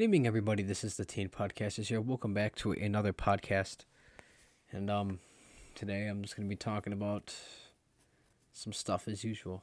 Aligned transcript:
Good 0.00 0.04
evening, 0.04 0.26
everybody. 0.26 0.62
This 0.62 0.82
is 0.82 0.96
the 0.96 1.04
Teen 1.04 1.28
Podcasters 1.28 1.88
here. 1.88 2.00
Welcome 2.00 2.32
back 2.32 2.54
to 2.54 2.72
another 2.72 3.12
podcast. 3.12 3.84
And 4.72 4.88
um, 4.88 5.18
today 5.74 6.06
I'm 6.06 6.22
just 6.22 6.34
going 6.34 6.48
to 6.48 6.48
be 6.48 6.56
talking 6.56 6.94
about 6.94 7.34
some 8.50 8.72
stuff 8.72 9.06
as 9.06 9.24
usual. 9.24 9.62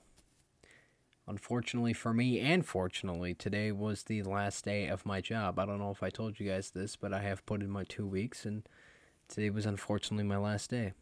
Unfortunately 1.28 1.92
for 1.92 2.14
me, 2.14 2.40
and 2.40 2.64
fortunately, 2.64 3.34
today 3.34 3.72
was 3.72 4.04
the 4.04 4.22
last 4.22 4.64
day 4.64 4.86
of 4.86 5.08
my 5.08 5.22
job. 5.22 5.58
I 5.58 5.66
don't 5.66 5.80
know 5.80 5.90
if 5.90 6.04
I 6.04 6.12
told 6.12 6.40
you 6.40 6.48
guys 6.48 6.70
this, 6.70 6.96
but 6.96 7.16
I 7.16 7.24
have 7.24 7.44
put 7.48 7.64
in 7.64 7.72
my 7.72 7.84
two 7.84 8.06
weeks, 8.06 8.46
and 8.46 8.62
today 9.28 9.50
was 9.50 9.66
unfortunately 9.66 10.26
my 10.26 10.38
last 10.38 10.70
day. 10.70 10.94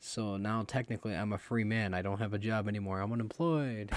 So 0.00 0.36
now 0.36 0.64
technically 0.66 1.14
I'm 1.14 1.32
a 1.32 1.38
free 1.38 1.62
man. 1.62 1.94
I 1.94 2.02
don't 2.02 2.18
have 2.18 2.34
a 2.34 2.38
job 2.38 2.66
anymore. 2.66 3.00
I'm 3.00 3.12
unemployed. 3.12 3.92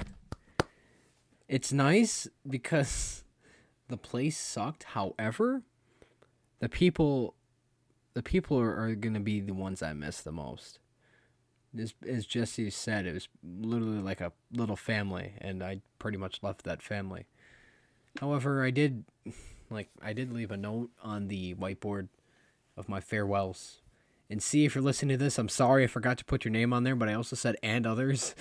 It's 1.48 1.73
nice 1.73 2.27
because 2.48 3.23
the 3.90 3.98
place 3.98 4.38
sucked. 4.38 4.84
However, 4.84 5.64
the 6.60 6.70
people 6.70 7.36
the 8.14 8.24
people 8.24 8.60
are, 8.60 8.75
are 8.75 8.96
going 8.96 9.14
to 9.14 9.20
be 9.20 9.39
the 9.39 9.54
ones 9.54 9.82
I 9.82 9.93
miss 9.93 10.21
the 10.21 10.32
most. 10.32 10.80
As, 11.78 11.94
as 12.07 12.25
Jesse 12.25 12.70
said, 12.71 13.06
it 13.06 13.14
was 13.14 13.28
literally 13.44 14.02
like 14.02 14.20
a 14.20 14.33
little 14.52 14.75
family, 14.75 15.33
and 15.39 15.64
I 15.64 15.82
pretty 16.00 16.18
much 16.18 16.39
left 16.42 16.64
that 16.64 16.82
family. 16.82 17.28
However, 18.20 18.64
I 18.64 18.71
did, 18.71 19.06
like, 19.70 19.89
I 20.02 20.14
did 20.14 20.33
leave 20.33 20.52
a 20.52 20.58
note 20.58 20.89
on 21.04 21.28
the 21.28 21.54
whiteboard 21.56 22.08
of 22.75 22.89
my 22.89 23.00
farewells. 23.00 23.82
And 24.32 24.44
see 24.44 24.66
if 24.66 24.75
you're 24.75 24.83
listening 24.83 25.18
to 25.18 25.24
this, 25.24 25.38
I'm 25.38 25.50
sorry 25.50 25.83
I 25.83 25.88
forgot 25.88 26.18
to 26.19 26.25
put 26.25 26.46
your 26.46 26.52
name 26.52 26.74
on 26.74 26.83
there, 26.83 26.96
but 26.96 27.10
I 27.10 27.14
also 27.14 27.36
said 27.36 27.58
and 27.64 27.88
others. 27.88 28.36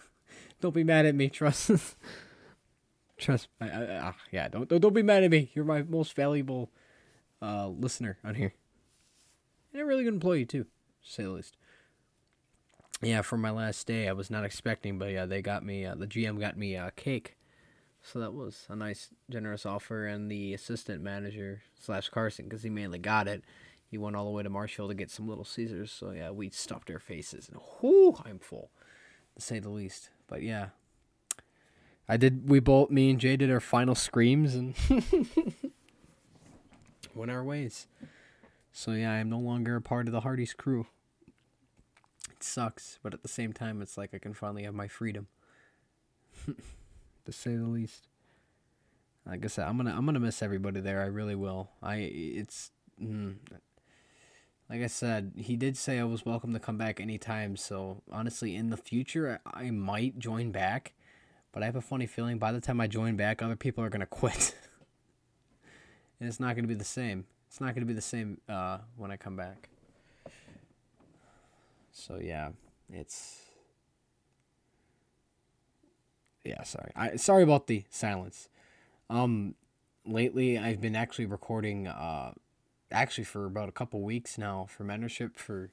Don't 0.60 0.74
be 0.74 0.84
mad 0.84 1.06
at 1.06 1.14
me, 1.14 1.28
trust. 1.28 1.70
trust. 3.20 3.48
I, 3.60 3.68
I, 3.68 3.98
ah, 4.02 4.16
yeah, 4.30 4.48
don't, 4.48 4.68
don't 4.68 4.80
don't 4.80 4.94
be 4.94 5.02
mad 5.02 5.24
at 5.24 5.30
me. 5.30 5.50
You're 5.54 5.64
my 5.64 5.82
most 5.82 6.14
valuable 6.14 6.70
uh, 7.42 7.68
listener 7.68 8.18
on 8.24 8.34
here 8.34 8.54
and 9.72 9.82
a 9.82 9.84
really 9.84 10.04
good 10.04 10.14
employee 10.14 10.46
too, 10.46 10.64
to 10.64 11.10
say 11.10 11.22
the 11.22 11.30
least. 11.30 11.56
Yeah, 13.02 13.22
for 13.22 13.38
my 13.38 13.50
last 13.50 13.86
day, 13.86 14.08
I 14.08 14.12
was 14.12 14.30
not 14.30 14.44
expecting, 14.44 14.98
but 14.98 15.10
yeah, 15.10 15.24
they 15.24 15.40
got 15.40 15.64
me. 15.64 15.86
Uh, 15.86 15.94
the 15.94 16.06
GM 16.06 16.38
got 16.38 16.58
me 16.58 16.74
a 16.74 16.90
cake, 16.96 17.36
so 18.02 18.18
that 18.20 18.34
was 18.34 18.66
a 18.68 18.76
nice, 18.76 19.08
generous 19.30 19.64
offer. 19.64 20.06
And 20.06 20.30
the 20.30 20.52
assistant 20.52 21.02
manager 21.02 21.62
slash 21.78 22.10
Carson, 22.10 22.44
because 22.44 22.62
he 22.62 22.68
mainly 22.68 22.98
got 22.98 23.26
it, 23.26 23.42
he 23.86 23.96
went 23.96 24.16
all 24.16 24.26
the 24.26 24.30
way 24.30 24.42
to 24.42 24.50
Marshall 24.50 24.88
to 24.88 24.94
get 24.94 25.10
some 25.10 25.28
Little 25.28 25.44
Caesars. 25.44 25.90
So 25.90 26.10
yeah, 26.10 26.30
we 26.30 26.50
stuffed 26.50 26.90
our 26.90 26.98
faces, 26.98 27.48
and 27.48 27.58
whoo, 27.80 28.16
I'm 28.24 28.38
full, 28.38 28.70
to 29.34 29.40
say 29.40 29.60
the 29.60 29.70
least. 29.70 30.10
But 30.26 30.42
yeah, 30.42 30.66
I 32.10 32.16
did. 32.16 32.48
We 32.50 32.58
both, 32.58 32.90
me 32.90 33.08
and 33.10 33.20
Jay, 33.20 33.36
did 33.36 33.52
our 33.52 33.60
final 33.60 33.94
screams 33.94 34.56
and 34.56 34.74
went 37.14 37.30
our 37.30 37.44
ways. 37.44 37.86
So 38.72 38.90
yeah, 38.90 39.12
I'm 39.12 39.30
no 39.30 39.38
longer 39.38 39.76
a 39.76 39.80
part 39.80 40.08
of 40.08 40.12
the 40.12 40.22
Hardee's 40.22 40.52
crew. 40.52 40.88
It 42.28 42.42
sucks, 42.42 42.98
but 43.00 43.14
at 43.14 43.22
the 43.22 43.28
same 43.28 43.52
time, 43.52 43.80
it's 43.80 43.96
like 43.96 44.10
I 44.12 44.18
can 44.18 44.34
finally 44.34 44.64
have 44.64 44.74
my 44.74 44.88
freedom, 44.88 45.28
to 46.46 47.32
say 47.32 47.54
the 47.54 47.68
least. 47.68 48.08
Like 49.24 49.44
I 49.44 49.48
said, 49.48 49.68
I'm 49.68 49.76
gonna 49.76 49.94
I'm 49.96 50.04
gonna 50.04 50.18
miss 50.18 50.42
everybody 50.42 50.80
there. 50.80 51.02
I 51.02 51.06
really 51.06 51.36
will. 51.36 51.70
I 51.80 51.96
it's 51.98 52.72
mm, 53.00 53.36
like 54.68 54.82
I 54.82 54.88
said, 54.88 55.34
he 55.36 55.54
did 55.54 55.76
say 55.76 56.00
I 56.00 56.04
was 56.04 56.26
welcome 56.26 56.54
to 56.54 56.58
come 56.58 56.76
back 56.76 57.00
anytime. 57.00 57.56
So 57.56 58.02
honestly, 58.10 58.56
in 58.56 58.70
the 58.70 58.76
future, 58.76 59.40
I, 59.46 59.66
I 59.66 59.70
might 59.70 60.18
join 60.18 60.50
back, 60.50 60.94
but 61.52 61.62
I 61.62 61.66
have 61.66 61.76
a 61.76 61.80
funny 61.80 62.06
feeling 62.06 62.38
by 62.38 62.52
the 62.52 62.60
time 62.60 62.80
I 62.80 62.86
join 62.86 63.16
back, 63.16 63.42
other 63.42 63.56
people 63.56 63.84
are 63.84 63.88
gonna 63.88 64.06
quit, 64.06 64.54
and 66.18 66.28
it's 66.28 66.40
not 66.40 66.56
gonna 66.56 66.68
be 66.68 66.74
the 66.74 66.84
same. 66.84 67.26
It's 67.48 67.60
not 67.60 67.74
going 67.74 67.80
to 67.82 67.86
be 67.86 67.94
the 67.94 68.00
same 68.00 68.40
uh, 68.48 68.78
when 68.96 69.10
I 69.10 69.16
come 69.16 69.34
back. 69.34 69.70
So 71.90 72.20
yeah, 72.22 72.50
it's 72.88 73.40
yeah. 76.44 76.62
Sorry, 76.62 76.92
I 76.94 77.16
sorry 77.16 77.42
about 77.42 77.66
the 77.66 77.86
silence. 77.90 78.48
Um, 79.10 79.56
lately 80.06 80.58
I've 80.58 80.80
been 80.80 80.94
actually 80.94 81.26
recording. 81.26 81.88
Uh, 81.88 82.34
actually 82.92 83.24
for 83.24 83.46
about 83.46 83.68
a 83.68 83.72
couple 83.72 84.00
weeks 84.00 84.36
now 84.36 84.66
for 84.68 84.84
mentorship 84.84 85.36
for 85.36 85.70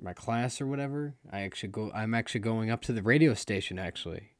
my 0.00 0.12
class 0.12 0.60
or 0.60 0.66
whatever. 0.66 1.14
I 1.32 1.40
actually 1.40 1.70
go. 1.70 1.90
I'm 1.92 2.14
actually 2.14 2.40
going 2.40 2.70
up 2.70 2.82
to 2.82 2.92
the 2.92 3.02
radio 3.02 3.34
station. 3.34 3.78
Actually, 3.78 4.30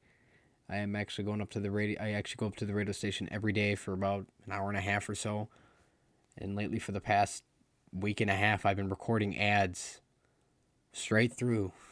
I 0.68 0.76
am 0.78 0.96
actually 0.96 1.24
going 1.24 1.40
up 1.40 1.50
to 1.50 1.60
the 1.60 1.70
radio. 1.70 2.02
I 2.02 2.12
actually 2.12 2.38
go 2.38 2.46
up 2.46 2.56
to 2.56 2.64
the 2.64 2.74
radio 2.74 2.92
station 2.92 3.28
every 3.30 3.52
day 3.52 3.74
for 3.74 3.92
about 3.92 4.26
an 4.46 4.52
hour 4.52 4.68
and 4.68 4.78
a 4.78 4.80
half 4.80 5.08
or 5.08 5.14
so 5.14 5.48
and 6.36 6.56
lately, 6.56 6.78
for 6.78 6.92
the 6.92 7.00
past 7.00 7.44
week 7.92 8.20
and 8.20 8.30
a 8.30 8.34
half, 8.34 8.66
I've 8.66 8.76
been 8.76 8.88
recording 8.88 9.38
ads 9.38 10.00
straight 10.92 11.32
through. 11.32 11.72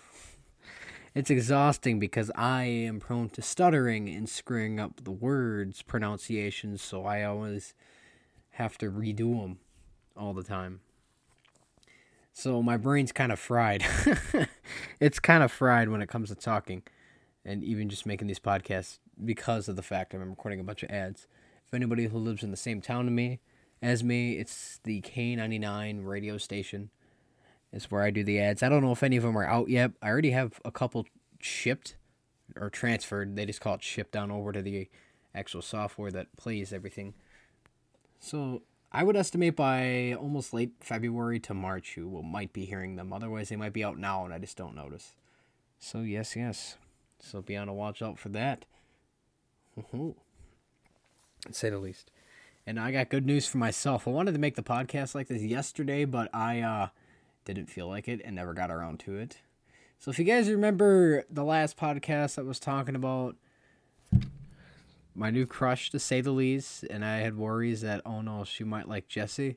It's 1.15 1.29
exhausting 1.29 1.99
because 1.99 2.31
I 2.35 2.65
am 2.65 2.99
prone 2.99 3.29
to 3.31 3.43
stuttering 3.43 4.09
and 4.09 4.27
screwing 4.27 4.81
up 4.81 5.05
the 5.05 5.11
words, 5.11 5.83
pronunciations, 5.83 6.81
so 6.81 7.05
I 7.05 7.23
always 7.23 7.75
have 8.53 8.79
to 8.79 8.91
redo 8.91 9.39
them 9.39 9.59
all 10.17 10.33
the 10.33 10.43
time. 10.43 10.81
So 12.33 12.63
my 12.63 12.79
brain's 12.79 13.13
kind 13.13 13.31
of 13.31 13.39
fried. 13.39 13.85
it's 15.01 15.19
kind 15.19 15.43
of 15.43 15.53
fried 15.53 15.91
when 15.91 16.01
it 16.01 16.09
comes 16.09 16.31
to 16.31 16.35
talking 16.35 16.83
and 17.45 17.65
even 17.65 17.89
just 17.89 18.07
making 18.07 18.29
these 18.29 18.39
podcasts 18.39 18.99
because 19.25 19.69
of 19.69 19.77
the 19.77 19.83
fact 19.83 20.15
I'm 20.15 20.31
recording 20.31 20.61
a 20.61 20.65
bunch 20.65 20.83
of 20.83 20.91
ads. 20.91 21.27
If 21.67 21.75
anybody 21.75 22.07
who 22.07 22.19
lives 22.19 22.43
in 22.43 22.51
the 22.51 22.57
same 22.57 22.81
town 22.81 23.07
to 23.07 23.11
me 23.11 23.41
as 23.83 24.05
me. 24.05 24.39
It's 24.39 24.81
the 24.85 25.03
K99 25.03 26.07
radio 26.07 26.39
station. 26.39 26.91
It's 27.73 27.91
where 27.91 28.03
I 28.03 28.11
do 28.11 28.23
the 28.23 28.39
ads. 28.41 28.63
I 28.63 28.69
don't 28.69 28.83
know 28.83 28.93
if 28.93 29.03
any 29.03 29.17
of 29.17 29.25
them 29.25 29.37
are 29.37 29.47
out 29.47 29.69
yet. 29.69 29.93
I 30.01 30.09
already 30.09 30.31
have 30.31 30.61
a 30.65 30.71
couple 30.71 31.07
shipped 31.41 31.97
or 32.57 32.71
transferred. 32.71 33.35
They 33.35 33.47
just 33.47 33.61
call 33.61 33.75
it 33.75 33.83
shipped 33.83 34.13
down 34.13 34.31
over 34.31 34.53
to 34.53 34.63
the 34.63 34.89
actual 35.35 35.63
software 35.63 36.11
that 36.13 36.37
plays 36.37 36.73
everything. 36.73 37.15
So 38.21 38.63
I 38.93 39.03
would 39.03 39.17
estimate 39.17 39.57
by 39.57 40.15
almost 40.19 40.55
late 40.55 40.73
February 40.81 41.41
to 41.41 41.55
March 41.55 41.97
you 41.97 42.09
will 42.09 42.23
might 42.23 42.53
be 42.53 42.67
hearing 42.67 42.97
them. 42.97 43.13
Otherwise 43.13 43.49
they 43.49 43.57
might 43.57 43.73
be 43.73 43.83
out 43.83 43.99
now 43.99 44.25
and 44.25 44.33
I 44.33 44.39
just 44.39 44.57
don't 44.57 44.77
notice. 44.77 45.15
So 45.79 46.01
yes, 46.01 46.37
yes. 46.37 46.77
So 47.23 47.41
be 47.41 47.57
on 47.57 47.69
a 47.69 47.73
watch 47.73 48.03
out 48.03 48.19
for 48.19 48.29
that. 48.31 48.67
Say 51.51 51.71
the 51.71 51.79
least. 51.79 52.11
And 52.67 52.79
I 52.79 52.93
got 52.93 53.09
good 53.09 53.25
news 53.25 53.47
for 53.47 53.59
myself. 53.59 54.07
I 54.07 54.11
wanted 54.11 54.33
to 54.33 54.39
make 54.39 54.57
the 54.57 54.63
podcast 54.63 55.15
like 55.15 55.29
this 55.29 55.43
yesterday, 55.43 56.05
but 56.05 56.29
I 56.35 56.61
uh, 56.61 56.89
didn't 57.45 57.67
feel 57.67 57.89
like 57.89 58.09
it 58.09 58.21
and 58.25 58.37
never 58.37 58.53
got 58.53 58.71
around 58.71 59.01
to 59.01 59.17
it. 59.17 59.39
So 59.99 60.11
if 60.11 60.19
you 60.19 60.25
guys 60.25 60.51
remember 60.51 61.25
the 61.31 61.45
last 61.45 61.77
podcast 61.77 62.39
I 62.39 62.43
was 62.43 62.59
talking 62.59 62.97
about 62.97 63.37
my 65.15 65.31
new 65.31 65.47
crush, 65.47 65.91
to 65.91 65.99
say 65.99 66.21
the 66.21 66.33
least, 66.33 66.85
and 66.85 67.05
I 67.05 67.19
had 67.19 67.37
worries 67.37 67.83
that, 67.83 68.03
oh 68.05 68.21
no, 68.21 68.45
she 68.45 68.65
might 68.65 68.89
like 68.89 69.09
Jesse. 69.09 69.57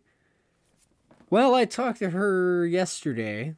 Well, 1.29 1.55
I 1.55 1.65
talked 1.65 1.99
to 1.99 2.11
her 2.11 2.65
yesterday. 2.65 3.55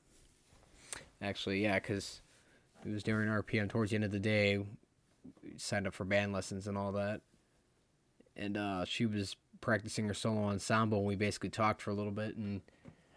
Actually, 1.22 1.63
yeah, 1.63 1.75
because 1.75 2.22
it 2.86 2.92
was 2.92 3.04
during 3.04 3.30
RPM 3.30 3.70
towards 3.70 3.92
the 3.92 3.96
end 3.96 4.04
of 4.04 4.12
the 4.12 4.20
day. 4.20 4.64
signed 5.58 5.88
up 5.88 5.94
for 5.94 6.06
band 6.06 6.34
lessons 6.34 6.68
and 6.68 6.78
all 6.78 6.92
that 6.94 7.22
and 8.38 8.56
uh, 8.56 8.86
she 8.86 9.06
was 9.06 9.36
practicing 9.60 10.08
her 10.08 10.14
solo 10.14 10.46
ensemble. 10.46 11.00
And 11.00 11.08
we 11.08 11.16
basically 11.16 11.50
talked 11.50 11.82
for 11.82 11.90
a 11.90 11.96
little 11.96 12.12
bit, 12.12 12.38
and 12.38 12.62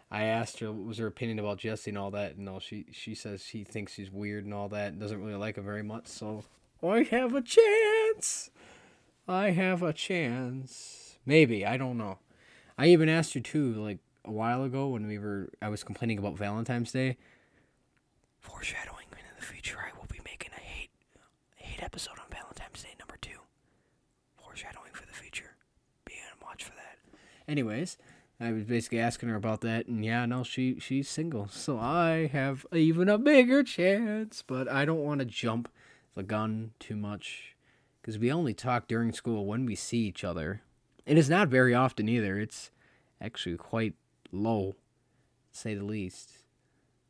I 0.09 0.23
asked 0.23 0.59
her 0.59 0.71
what 0.71 0.87
was 0.87 0.97
her 0.97 1.07
opinion 1.07 1.39
about 1.39 1.59
Jesse 1.59 1.91
and 1.91 1.97
all 1.97 2.11
that, 2.11 2.35
and 2.35 2.49
all 2.49 2.59
she 2.59 2.87
she 2.91 3.15
says 3.15 3.45
she 3.45 3.63
thinks 3.63 3.93
he's 3.93 4.11
weird 4.11 4.43
and 4.43 4.53
all 4.53 4.67
that, 4.69 4.91
and 4.91 4.99
doesn't 4.99 5.23
really 5.23 5.35
like 5.37 5.57
him 5.57 5.63
very 5.63 5.83
much. 5.83 6.07
So 6.07 6.43
I 6.83 7.03
have 7.03 7.35
a 7.35 7.41
chance. 7.41 8.49
I 9.27 9.51
have 9.51 9.83
a 9.83 9.93
chance. 9.93 11.17
Maybe 11.25 11.65
I 11.65 11.77
don't 11.77 11.97
know. 11.97 12.17
I 12.77 12.87
even 12.87 13.07
asked 13.07 13.35
her 13.35 13.39
too, 13.39 13.73
like 13.73 13.99
a 14.25 14.31
while 14.31 14.63
ago 14.63 14.87
when 14.89 15.07
we 15.07 15.19
were. 15.19 15.49
I 15.61 15.69
was 15.69 15.83
complaining 15.83 16.17
about 16.17 16.37
Valentine's 16.37 16.91
Day. 16.91 17.17
Foreshadowing 18.39 19.05
in 19.11 19.35
the 19.39 19.45
future, 19.45 19.77
I 19.79 19.95
will 19.99 20.07
be 20.07 20.19
making 20.25 20.49
a 20.57 20.59
hate 20.59 20.89
hate 21.81 21.85
episode 21.85 22.19
on 22.19 22.25
Valentine's 22.31 22.83
Day 22.83 22.95
number 22.99 23.17
two. 23.21 23.39
Foreshadowing 24.37 24.91
for 24.93 25.05
the 25.05 25.13
future. 25.13 25.55
Be 26.05 26.13
on 26.13 26.47
watch 26.47 26.63
for 26.63 26.73
that. 26.75 26.97
Anyways, 27.47 27.97
I 28.39 28.51
was 28.51 28.65
basically 28.65 28.99
asking 28.99 29.29
her 29.29 29.35
about 29.35 29.61
that, 29.61 29.87
and 29.87 30.05
yeah, 30.05 30.25
no, 30.25 30.43
she 30.43 30.79
she's 30.79 31.09
single, 31.09 31.47
so 31.47 31.79
I 31.79 32.27
have 32.27 32.65
even 32.71 33.09
a 33.09 33.17
bigger 33.17 33.63
chance. 33.63 34.43
But 34.45 34.67
I 34.67 34.85
don't 34.85 35.03
want 35.03 35.19
to 35.19 35.25
jump 35.25 35.69
the 36.15 36.23
gun 36.23 36.71
too 36.79 36.95
much 36.95 37.55
because 38.01 38.19
we 38.19 38.31
only 38.31 38.53
talk 38.53 38.87
during 38.87 39.11
school 39.11 39.45
when 39.45 39.65
we 39.65 39.75
see 39.75 39.99
each 39.99 40.23
other. 40.23 40.61
It 41.05 41.17
is 41.17 41.29
not 41.29 41.47
very 41.47 41.73
often 41.73 42.07
either. 42.07 42.39
It's 42.39 42.69
actually 43.19 43.57
quite 43.57 43.95
low, 44.31 44.75
to 45.51 45.59
say 45.59 45.73
the 45.73 45.83
least. 45.83 46.40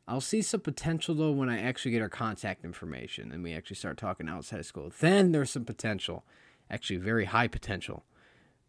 I'll 0.07 0.21
see 0.21 0.42
some 0.42 0.62
potential 0.62 1.15
though 1.15 1.31
when 1.31 1.50
I 1.50 1.62
actually 1.62 1.92
get 1.92 2.01
our 2.01 2.09
contact 2.09 2.65
information 2.65 3.31
and 3.31 3.44
we 3.44 3.53
actually 3.53 3.77
start 3.77 3.98
talking 3.98 4.27
outside 4.27 4.59
of 4.59 4.65
school. 4.65 4.92
Then 5.00 5.31
there's 5.31 5.51
some 5.51 5.65
potential, 5.65 6.25
actually 6.69 6.98
very 6.98 7.25
high 7.25 7.48
potential. 7.48 8.03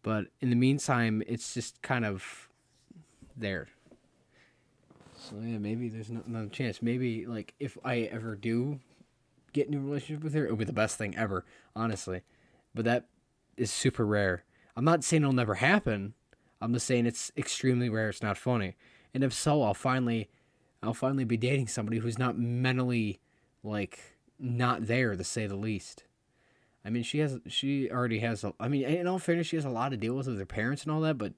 But 0.03 0.25
in 0.41 0.49
the 0.49 0.55
meantime, 0.55 1.23
it's 1.27 1.53
just 1.53 1.81
kind 1.81 2.05
of 2.05 2.49
there. 3.35 3.67
So 5.17 5.35
yeah, 5.41 5.57
maybe 5.57 5.87
there's 5.87 6.09
no, 6.09 6.21
another 6.27 6.49
chance. 6.49 6.81
Maybe 6.81 7.25
like 7.25 7.53
if 7.59 7.77
I 7.83 8.01
ever 8.11 8.35
do 8.35 8.79
get 9.53 9.67
into 9.67 9.77
a 9.77 9.81
relationship 9.81 10.23
with 10.23 10.33
her, 10.33 10.45
it'll 10.45 10.57
be 10.57 10.65
the 10.65 10.73
best 10.73 10.97
thing 10.97 11.15
ever, 11.15 11.45
honestly. 11.75 12.21
But 12.75 12.85
that 12.85 13.05
is 13.55 13.71
super 13.71 14.05
rare. 14.05 14.43
I'm 14.75 14.83
not 14.83 15.03
saying 15.03 15.23
it'll 15.23 15.33
never 15.33 15.55
happen. 15.55 16.13
I'm 16.59 16.73
just 16.73 16.87
saying 16.87 17.05
it's 17.05 17.31
extremely 17.37 17.89
rare. 17.89 18.09
It's 18.09 18.21
not 18.21 18.37
funny. 18.37 18.75
And 19.13 19.23
if 19.23 19.31
so, 19.31 19.61
I'll 19.61 19.73
finally, 19.73 20.29
I'll 20.83 20.93
finally 20.93 21.23
be 21.23 21.37
dating 21.37 21.67
somebody 21.67 21.99
who's 21.99 22.19
not 22.19 22.37
mentally, 22.37 23.19
like, 23.63 23.99
not 24.39 24.87
there 24.87 25.15
to 25.15 25.23
say 25.23 25.47
the 25.47 25.55
least. 25.55 26.03
I 26.85 26.89
mean, 26.89 27.03
she 27.03 27.19
has, 27.19 27.39
she 27.47 27.89
already 27.89 28.19
has. 28.19 28.43
A, 28.43 28.53
I 28.59 28.67
mean, 28.67 28.83
in 28.83 29.07
all 29.07 29.19
fairness, 29.19 29.47
she 29.47 29.55
has 29.55 29.65
a 29.65 29.69
lot 29.69 29.89
to 29.89 29.97
deal 29.97 30.15
with 30.15 30.27
with 30.27 30.37
her 30.37 30.45
parents 30.45 30.83
and 30.83 30.91
all 30.91 31.01
that. 31.01 31.17
But 31.17 31.33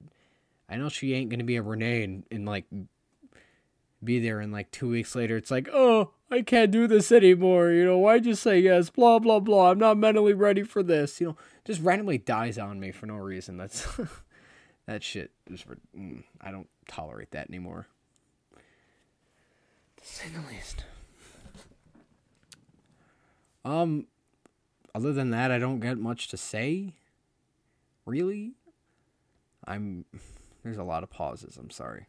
I 0.68 0.76
know 0.76 0.88
she 0.88 1.14
ain't 1.14 1.30
gonna 1.30 1.44
be 1.44 1.56
a 1.56 1.62
Renee 1.62 2.02
and, 2.02 2.24
and 2.30 2.44
like 2.44 2.64
be 4.04 4.18
there 4.18 4.40
and 4.40 4.52
like 4.52 4.70
two 4.70 4.88
weeks 4.88 5.14
later 5.14 5.36
it's 5.36 5.50
like 5.50 5.68
oh 5.72 6.10
i 6.30 6.42
can't 6.42 6.70
do 6.70 6.86
this 6.86 7.10
anymore 7.10 7.70
you 7.70 7.84
know 7.84 7.98
why'd 7.98 8.26
you 8.26 8.34
say 8.34 8.58
yes 8.58 8.90
blah 8.90 9.18
blah 9.18 9.40
blah 9.40 9.70
i'm 9.70 9.78
not 9.78 9.96
mentally 9.96 10.34
ready 10.34 10.62
for 10.62 10.82
this 10.82 11.20
you 11.20 11.26
know 11.26 11.36
just 11.64 11.80
randomly 11.80 12.18
dies 12.18 12.58
on 12.58 12.78
me 12.78 12.90
for 12.92 13.06
no 13.06 13.16
reason 13.16 13.56
that's 13.56 13.86
that 14.86 15.02
shit 15.02 15.30
mm, 15.50 16.22
i 16.40 16.50
don't 16.50 16.68
tolerate 16.88 17.30
that 17.30 17.48
anymore 17.48 17.86
to 19.96 20.06
say 20.06 20.26
the 20.28 20.54
least 20.54 20.84
um 23.64 24.06
other 24.94 25.12
than 25.12 25.30
that 25.30 25.50
i 25.50 25.58
don't 25.58 25.80
get 25.80 25.98
much 25.98 26.28
to 26.28 26.36
say 26.36 26.94
really 28.04 28.52
i'm 29.66 30.04
there's 30.62 30.78
a 30.78 30.84
lot 30.84 31.02
of 31.02 31.10
pauses 31.10 31.56
i'm 31.56 31.70
sorry 31.70 32.06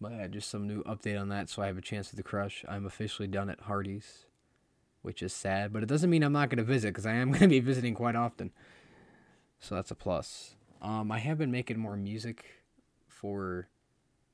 but 0.00 0.12
yeah, 0.12 0.26
just 0.28 0.48
some 0.48 0.66
new 0.66 0.82
update 0.84 1.20
on 1.20 1.28
that. 1.28 1.50
So 1.50 1.62
I 1.62 1.66
have 1.66 1.76
a 1.76 1.82
chance 1.82 2.10
with 2.10 2.16
the 2.16 2.22
crush. 2.22 2.64
I'm 2.66 2.86
officially 2.86 3.28
done 3.28 3.50
at 3.50 3.60
Hardee's, 3.60 4.24
which 5.02 5.22
is 5.22 5.32
sad, 5.32 5.72
but 5.72 5.82
it 5.82 5.86
doesn't 5.86 6.08
mean 6.08 6.22
I'm 6.22 6.32
not 6.32 6.48
going 6.48 6.58
to 6.58 6.64
visit 6.64 6.88
because 6.88 7.06
I 7.06 7.12
am 7.12 7.28
going 7.32 7.42
to 7.42 7.48
be 7.48 7.60
visiting 7.60 7.94
quite 7.94 8.16
often. 8.16 8.50
So 9.58 9.74
that's 9.74 9.90
a 9.90 9.94
plus. 9.94 10.54
Um, 10.80 11.12
I 11.12 11.18
have 11.18 11.36
been 11.36 11.50
making 11.50 11.78
more 11.78 11.96
music 11.96 12.46
for 13.06 13.68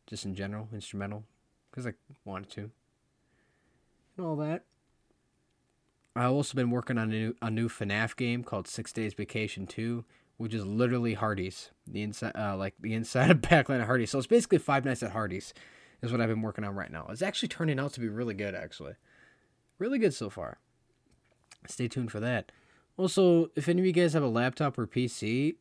just 0.07 0.25
in 0.25 0.37
general, 0.37 0.69
instrumental, 0.73 1.25
because 1.77 1.87
I 1.87 1.93
wanted 2.25 2.51
to. 2.53 2.71
And 4.17 4.27
all 4.27 4.37
that. 4.37 4.65
I've 6.15 6.33
also 6.33 6.55
been 6.55 6.71
working 6.71 6.97
on 6.97 7.11
a 7.11 7.13
new, 7.13 7.35
a 7.43 7.51
new 7.51 7.69
FNAF 7.69 8.17
game 8.17 8.43
called 8.43 8.67
Six 8.67 8.93
Days 8.93 9.13
Vacation 9.13 9.67
2, 9.67 10.03
which 10.39 10.55
is 10.55 10.65
literally 10.65 11.13
Hardee's. 11.13 11.71
The 11.87 12.01
inside, 12.01 12.33
uh, 12.35 12.57
like 12.57 12.75
the 12.81 12.95
inside 12.95 13.31
of 13.31 13.43
backline 13.43 13.83
of 13.83 13.87
Hardee's. 13.87 14.11
So 14.11 14.19
it's 14.19 14.27
basically 14.27 14.59
Five 14.59 14.87
Nights 14.87 15.03
at 15.03 15.11
Hardee's, 15.11 15.53
is 16.01 16.11
what 16.11 16.23
I've 16.23 16.31
been 16.31 16.41
working 16.41 16.65
on 16.65 16.75
right 16.75 16.91
now. 16.91 17.07
It's 17.11 17.21
actually 17.21 17.49
turning 17.49 17.79
out 17.79 17.93
to 17.93 18.01
be 18.01 18.09
really 18.09 18.35
good, 18.35 18.55
actually, 18.55 18.95
really 19.79 19.99
good 19.99 20.15
so 20.15 20.31
far. 20.31 20.59
Stay 21.69 21.89
tuned 21.89 22.11
for 22.11 22.21
that. 22.21 22.53
Also, 22.97 23.51
if 23.55 23.69
any 23.69 23.81
of 23.81 23.87
you 23.87 23.93
guys 23.93 24.15
have 24.15 24.23
a 24.23 24.29
laptop 24.29 24.79
or 24.79 24.87
PC, 24.87 25.57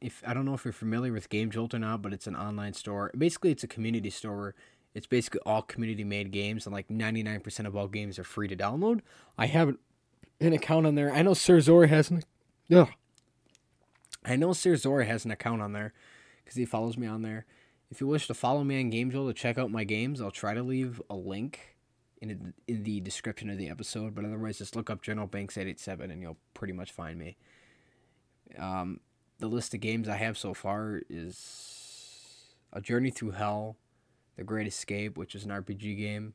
if 0.00 0.22
I 0.26 0.32
don't 0.32 0.46
know 0.46 0.54
if 0.54 0.64
you're 0.64 0.72
familiar 0.72 1.12
with 1.12 1.28
Game 1.28 1.50
Jolt 1.50 1.74
or 1.74 1.78
not, 1.78 2.00
but 2.00 2.14
it's 2.14 2.26
an 2.26 2.36
online 2.36 2.72
store. 2.72 3.10
Basically, 3.18 3.50
it's 3.50 3.64
a 3.64 3.68
community 3.68 4.08
store. 4.08 4.54
It's 4.94 5.06
basically 5.06 5.40
all 5.46 5.62
community 5.62 6.04
made 6.04 6.30
games, 6.30 6.66
and 6.66 6.72
like 6.72 6.88
99% 6.88 7.66
of 7.66 7.76
all 7.76 7.88
games 7.88 8.18
are 8.18 8.24
free 8.24 8.48
to 8.48 8.56
download. 8.56 9.00
I 9.36 9.46
have 9.46 9.76
an 10.40 10.52
account 10.52 10.86
on 10.86 10.94
there. 10.94 11.12
I 11.12 11.22
know 11.22 11.34
Sir 11.34 11.60
Zori 11.60 11.88
has 11.88 12.10
an. 12.10 12.22
Ugh. 12.72 12.88
I 14.24 14.36
know 14.36 14.52
Sir 14.52 14.76
Zora 14.76 15.06
has 15.06 15.24
an 15.24 15.30
account 15.30 15.62
on 15.62 15.72
there 15.72 15.92
because 16.44 16.56
he 16.56 16.64
follows 16.64 16.96
me 16.96 17.06
on 17.06 17.22
there. 17.22 17.46
If 17.90 18.00
you 18.00 18.06
wish 18.06 18.26
to 18.26 18.34
follow 18.34 18.64
me 18.64 18.78
on 18.80 18.90
GameJolt 18.90 19.28
to 19.28 19.34
check 19.34 19.56
out 19.56 19.70
my 19.70 19.84
games, 19.84 20.20
I'll 20.20 20.30
try 20.30 20.54
to 20.54 20.62
leave 20.62 21.00
a 21.08 21.14
link 21.14 21.76
in 22.20 22.52
in 22.66 22.82
the 22.82 23.00
description 23.00 23.48
of 23.50 23.58
the 23.58 23.68
episode. 23.70 24.14
But 24.14 24.24
otherwise, 24.24 24.58
just 24.58 24.76
look 24.76 24.90
up 24.90 25.02
General 25.02 25.26
Banks 25.26 25.56
eight 25.56 25.66
eight 25.66 25.80
seven 25.80 26.10
and 26.10 26.20
you'll 26.20 26.36
pretty 26.54 26.72
much 26.72 26.92
find 26.92 27.18
me. 27.18 27.36
Um, 28.58 29.00
the 29.38 29.46
list 29.46 29.74
of 29.74 29.80
games 29.80 30.08
I 30.08 30.16
have 30.16 30.36
so 30.36 30.52
far 30.52 31.00
is 31.08 32.54
A 32.72 32.80
Journey 32.80 33.10
Through 33.10 33.32
Hell, 33.32 33.76
The 34.38 34.44
Great 34.44 34.68
Escape, 34.68 35.18
which 35.18 35.34
is 35.34 35.44
an 35.44 35.50
RPG 35.50 35.98
game. 35.98 36.34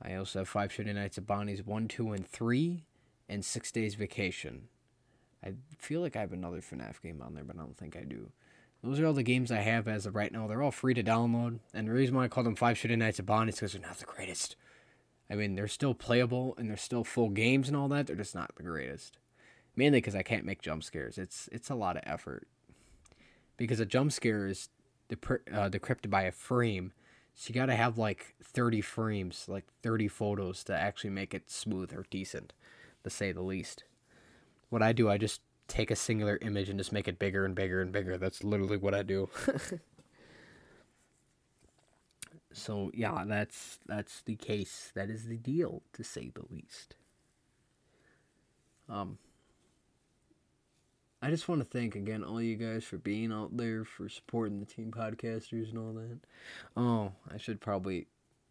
I 0.00 0.14
also 0.14 0.38
have 0.38 0.48
Five 0.48 0.72
Shooting 0.72 0.94
Nights 0.94 1.18
at 1.18 1.26
Bonnie's 1.26 1.66
one, 1.66 1.88
two, 1.88 2.12
and 2.12 2.24
three, 2.26 2.84
and 3.28 3.44
Six 3.44 3.72
Days 3.72 3.96
Vacation. 3.96 4.68
I 5.44 5.54
feel 5.78 6.00
like 6.00 6.14
I 6.14 6.20
have 6.20 6.32
another 6.32 6.60
FNAF 6.60 7.02
game 7.02 7.20
on 7.20 7.34
there, 7.34 7.42
but 7.42 7.56
I 7.56 7.58
don't 7.58 7.76
think 7.76 7.96
I 7.96 8.04
do. 8.04 8.30
Those 8.84 9.00
are 9.00 9.06
all 9.06 9.12
the 9.14 9.24
games 9.24 9.50
I 9.50 9.58
have 9.58 9.88
as 9.88 10.06
of 10.06 10.14
right 10.14 10.30
now. 10.30 10.46
They're 10.46 10.62
all 10.62 10.70
free 10.70 10.94
to 10.94 11.02
download. 11.02 11.58
And 11.74 11.88
the 11.88 11.92
reason 11.92 12.14
why 12.14 12.24
I 12.24 12.28
call 12.28 12.44
them 12.44 12.54
Five 12.54 12.78
Shooting 12.78 13.00
Nights 13.00 13.18
at 13.18 13.26
Bonnie's 13.26 13.56
because 13.56 13.72
they're 13.72 13.82
not 13.82 13.98
the 13.98 14.04
greatest. 14.04 14.54
I 15.28 15.34
mean, 15.34 15.56
they're 15.56 15.66
still 15.66 15.94
playable 15.94 16.54
and 16.56 16.70
they're 16.70 16.76
still 16.76 17.02
full 17.02 17.30
games 17.30 17.66
and 17.66 17.76
all 17.76 17.88
that. 17.88 18.06
They're 18.06 18.14
just 18.14 18.34
not 18.36 18.54
the 18.54 18.62
greatest. 18.62 19.18
Mainly 19.74 19.98
because 19.98 20.14
I 20.14 20.22
can't 20.22 20.44
make 20.44 20.62
jump 20.62 20.84
scares. 20.84 21.18
It's 21.18 21.48
it's 21.50 21.68
a 21.68 21.74
lot 21.74 21.96
of 21.96 22.04
effort. 22.06 22.46
Because 23.56 23.80
a 23.80 23.86
jump 23.86 24.12
scare 24.12 24.46
is 24.46 24.68
uh, 25.12 25.68
decrypted 25.68 26.10
by 26.10 26.22
a 26.22 26.32
frame. 26.32 26.92
So 27.34 27.48
you 27.48 27.54
got 27.54 27.66
to 27.66 27.76
have 27.76 27.98
like 27.98 28.34
30 28.42 28.80
frames, 28.80 29.46
like 29.48 29.64
30 29.82 30.08
photos 30.08 30.64
to 30.64 30.76
actually 30.76 31.10
make 31.10 31.34
it 31.34 31.50
smooth 31.50 31.92
or 31.92 32.06
decent, 32.10 32.52
to 33.04 33.10
say 33.10 33.32
the 33.32 33.42
least 33.42 33.84
what 34.72 34.82
I 34.82 34.94
do, 34.94 35.10
I 35.10 35.18
just 35.18 35.42
take 35.68 35.90
a 35.90 35.96
singular 35.96 36.38
image 36.40 36.70
and 36.70 36.78
just 36.78 36.92
make 36.92 37.06
it 37.06 37.18
bigger 37.18 37.44
and 37.44 37.54
bigger 37.54 37.82
and 37.82 37.92
bigger. 37.92 38.16
That's 38.16 38.42
literally 38.42 38.78
what 38.78 38.94
I 38.94 39.02
do. 39.02 39.28
so 42.54 42.90
yeah, 42.94 43.22
that's 43.26 43.80
that's 43.86 44.22
the 44.22 44.34
case. 44.34 44.90
That 44.94 45.10
is 45.10 45.26
the 45.26 45.36
deal, 45.36 45.82
to 45.92 46.02
say 46.02 46.32
the 46.34 46.44
least. 46.50 46.96
Um, 48.88 49.18
I 51.24 51.30
just 51.30 51.48
want 51.48 51.60
to 51.60 51.64
thank 51.64 51.94
again 51.94 52.24
all 52.24 52.42
you 52.42 52.56
guys 52.56 52.82
for 52.82 52.98
being 52.98 53.32
out 53.32 53.56
there, 53.56 53.84
for 53.84 54.08
supporting 54.08 54.58
the 54.58 54.66
Teen 54.66 54.90
Podcasters 54.90 55.70
and 55.70 55.78
all 55.78 55.92
that. 55.92 56.18
Oh, 56.76 57.12
I 57.32 57.36
should 57.36 57.60
probably, 57.60 58.08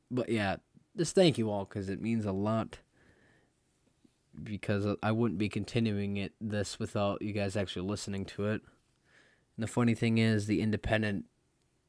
but 0.09 0.29
yeah, 0.29 0.55
just 0.95 1.13
thank 1.13 1.37
you 1.37 1.51
all 1.51 1.65
because 1.65 1.89
it 1.89 2.01
means 2.01 2.25
a 2.25 2.31
lot 2.31 2.79
because 4.41 4.87
I 5.03 5.11
wouldn't 5.11 5.37
be 5.37 5.49
continuing 5.49 6.15
it 6.15 6.31
this 6.39 6.79
without 6.79 7.21
you 7.21 7.33
guys 7.33 7.57
actually 7.57 7.87
listening 7.89 8.23
to 8.25 8.45
it. 8.45 8.61
And 9.57 9.63
the 9.63 9.67
funny 9.67 9.93
thing 9.93 10.17
is, 10.17 10.45
the 10.45 10.61
independent 10.61 11.25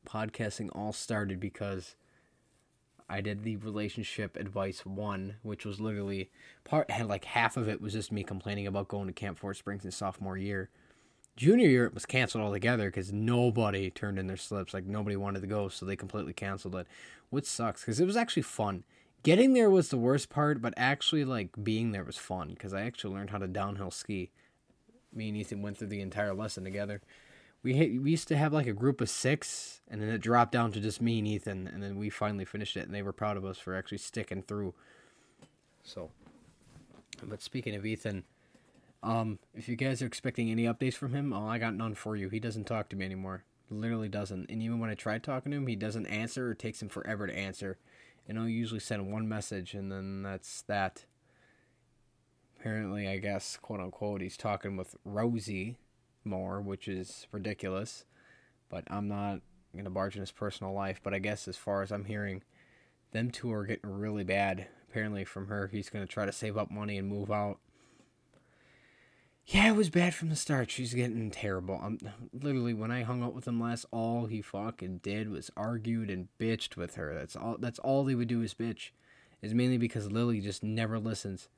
podcasting 0.05 0.69
all 0.73 0.93
started 0.93 1.39
because 1.39 1.95
I 3.13 3.21
did 3.21 3.43
the 3.43 3.57
relationship 3.57 4.37
advice 4.37 4.87
one, 4.87 5.37
which 5.43 5.67
was 5.67 5.81
literally 5.81 6.31
part 6.65 6.91
had 6.91 7.09
like 7.09 7.27
half 7.27 7.57
of 7.57 7.69
it 7.69 7.81
was 7.81 7.93
just 7.93 8.11
me 8.11 8.23
complaining 8.25 8.67
about 8.67 8.89
going 8.89 9.07
to 9.07 9.13
Camp 9.13 9.39
Fort 9.39 9.57
Springs 9.57 9.85
in 9.85 9.91
sophomore 9.91 10.39
year. 10.39 10.71
Junior 11.37 11.69
year 11.69 11.87
it 11.87 11.95
was 11.95 12.07
canceled 12.07 12.43
altogether 12.43 12.89
because 12.89 13.13
nobody 13.13 13.91
turned 13.91 14.19
in 14.19 14.27
their 14.27 14.37
slips. 14.37 14.73
Like 14.73 14.87
nobody 14.87 15.17
wanted 15.17 15.41
to 15.41 15.47
go, 15.47 15.69
so 15.69 15.85
they 15.85 15.97
completely 15.97 16.33
canceled 16.33 16.75
it. 16.75 16.87
Which 17.29 17.45
sucks 17.45 17.83
because 17.83 18.01
it 18.01 18.07
was 18.07 18.17
actually 18.17 18.43
fun 18.45 18.85
getting 19.23 19.53
there 19.53 19.71
was 19.71 19.89
the 19.89 19.97
worst 19.97 20.29
part, 20.29 20.61
but 20.61 20.75
actually 20.77 21.25
like 21.25 21.51
being 21.63 21.93
there 21.93 22.05
was 22.05 22.17
fun 22.17 22.51
because 22.51 22.75
I 22.75 22.83
actually 22.83 23.15
learned 23.15 23.31
how 23.31 23.39
to 23.39 23.47
downhill 23.47 23.91
ski. 23.91 24.31
Me 25.13 25.29
and 25.29 25.37
Ethan 25.37 25.63
went 25.63 25.79
through 25.79 25.89
the 25.89 26.01
entire 26.01 26.35
lesson 26.35 26.65
together. 26.65 27.03
We 27.63 27.99
we 27.99 28.11
used 28.11 28.29
to 28.29 28.37
have 28.37 28.53
like 28.53 28.67
a 28.67 28.73
group 28.73 29.01
of 29.01 29.09
six, 29.09 29.81
and 29.89 30.01
then 30.01 30.09
it 30.09 30.19
dropped 30.19 30.53
down 30.53 30.73
to 30.73 30.81
just 30.81 31.01
me 31.01 31.19
and 31.19 31.29
Ethan, 31.29 31.69
and 31.69 31.83
then 31.83 31.97
we 31.97 32.11
finally 32.11 32.45
finished 32.45 32.77
it, 32.77 32.87
and 32.87 32.95
they 32.95 33.03
were 33.03 33.13
proud 33.13 33.37
of 33.37 33.45
us 33.45 33.59
for 33.59 33.75
actually 33.75 33.99
sticking 33.99 34.43
through. 34.43 34.75
So, 35.85 36.11
but 37.23 37.43
speaking 37.43 37.75
of 37.75 37.87
Ethan, 37.87 38.25
um, 39.03 39.39
if 39.55 39.69
you 39.69 39.77
guys 39.77 40.03
are 40.03 40.07
expecting 40.07 40.51
any 40.51 40.65
updates 40.65 40.95
from 40.95 41.13
him, 41.13 41.33
oh, 41.33 41.47
I 41.47 41.59
got 41.59 41.75
none 41.75 41.95
for 41.95 42.17
you. 42.17 42.29
He 42.29 42.41
doesn't 42.41 42.65
talk 42.65 42.89
to 42.91 42.97
me 42.97 43.05
anymore. 43.05 43.45
Literally 43.71 44.09
doesn't. 44.09 44.51
And 44.51 44.63
even 44.63 44.79
when 44.81 44.91
I 44.91 44.95
try 44.95 45.19
talking 45.19 45.51
to 45.53 45.59
him, 45.59 45.67
he 45.67 45.77
doesn't 45.77 46.07
answer. 46.07 46.53
It 46.53 46.59
takes 46.59 46.83
him 46.83 46.89
forever 46.89 47.27
to 47.27 47.37
answer 47.37 47.79
and 48.29 48.39
I'll 48.39 48.49
usually 48.49 48.81
send 48.81 49.11
one 49.11 49.29
message 49.29 49.75
and 49.75 49.91
then 49.91 50.23
that's 50.23 50.63
that. 50.63 51.05
Apparently, 52.59 53.09
I 53.09 53.19
guess, 53.19 53.57
quote 53.61 53.81
unquote, 53.81 54.21
he's 54.21 54.37
talking 54.37 54.77
with 54.77 54.95
Rosie 55.05 55.79
more, 56.25 56.61
which 56.61 56.89
is 56.89 57.27
ridiculous. 57.33 58.05
But 58.69 58.85
I'm 58.89 59.09
not 59.09 59.41
going 59.73 59.85
to 59.85 59.91
barge 59.91 60.17
in 60.17 60.21
his 60.21 60.33
personal 60.33 60.73
life. 60.73 61.01
But 61.03 61.15
I 61.15 61.19
guess, 61.19 61.49
as 61.49 61.57
far 61.57 61.83
as 61.83 61.93
I'm 61.93 62.05
hearing, 62.05 62.43
them 63.13 63.31
two 63.31 63.53
are 63.53 63.65
getting 63.65 63.91
really 63.91 64.25
bad. 64.25 64.67
Apparently, 64.89 65.25
from 65.25 65.49
her, 65.49 65.69
he's 65.73 65.91
going 65.91 66.07
to 66.07 66.13
try 66.13 66.27
to 66.27 66.33
save 66.33 66.57
up 66.57 66.71
money 66.71 66.99
and 66.99 67.09
move 67.09 67.31
out 67.31 67.59
yeah, 69.47 69.69
it 69.69 69.77
was 69.77 69.91
bad 69.91 70.15
from 70.15 70.29
the 70.29 70.37
start. 70.37 70.71
She's 70.71 70.95
getting 70.95 71.31
terrible. 71.31 71.81
I'm 71.83 71.99
literally 72.33 72.75
when 72.75 72.91
I 72.91 73.03
hung 73.03 73.23
out 73.23 73.35
with 73.35 73.47
him 73.47 73.61
last, 73.61 73.87
all 73.91 74.27
he 74.27 74.41
fucking 74.41 74.99
did 74.99 75.31
was 75.31 75.51
argued 75.57 76.11
and 76.11 76.29
bitched 76.39 76.77
with 76.77 76.95
her. 76.95 77.13
That's 77.13 77.35
all. 77.35 77.57
That's 77.59 77.79
all 77.81 78.05
they 78.05 78.15
would 78.15 78.29
do 78.29 78.43
is 78.43 78.55
bitch. 78.55 78.91
Is 79.41 79.55
mainly 79.55 79.79
because 79.79 80.13
Lily 80.13 80.41
just 80.41 80.63
never 80.63 81.01
listens. 81.01 81.49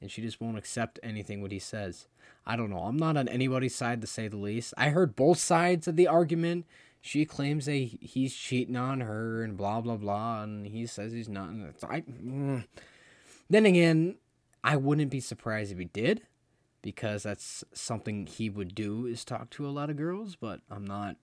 And 0.00 0.10
she 0.10 0.22
just 0.22 0.40
won't 0.40 0.58
accept 0.58 1.00
anything 1.02 1.40
what 1.40 1.52
he 1.52 1.58
says. 1.58 2.06
I 2.46 2.56
don't 2.56 2.70
know. 2.70 2.80
I'm 2.80 2.96
not 2.96 3.16
on 3.16 3.28
anybody's 3.28 3.74
side 3.74 4.00
to 4.00 4.06
say 4.06 4.28
the 4.28 4.36
least. 4.36 4.74
I 4.76 4.90
heard 4.90 5.16
both 5.16 5.38
sides 5.38 5.88
of 5.88 5.96
the 5.96 6.06
argument. 6.06 6.66
She 7.00 7.24
claims 7.24 7.66
that 7.66 7.72
he's 7.72 8.34
cheating 8.34 8.76
on 8.76 9.00
her 9.00 9.42
and 9.42 9.56
blah 9.56 9.80
blah 9.80 9.96
blah, 9.96 10.42
and 10.42 10.66
he 10.66 10.86
says 10.86 11.12
he's 11.12 11.28
not. 11.28 11.50
I, 11.88 12.00
mm. 12.00 12.64
Then 13.48 13.66
again, 13.66 14.16
I 14.64 14.76
wouldn't 14.76 15.10
be 15.10 15.20
surprised 15.20 15.72
if 15.72 15.78
he 15.78 15.84
did, 15.84 16.22
because 16.82 17.22
that's 17.22 17.64
something 17.72 18.26
he 18.26 18.50
would 18.50 18.74
do 18.74 19.06
is 19.06 19.24
talk 19.24 19.50
to 19.50 19.66
a 19.66 19.70
lot 19.70 19.90
of 19.90 19.96
girls. 19.96 20.36
But 20.36 20.60
I'm 20.70 20.84
not. 20.84 21.16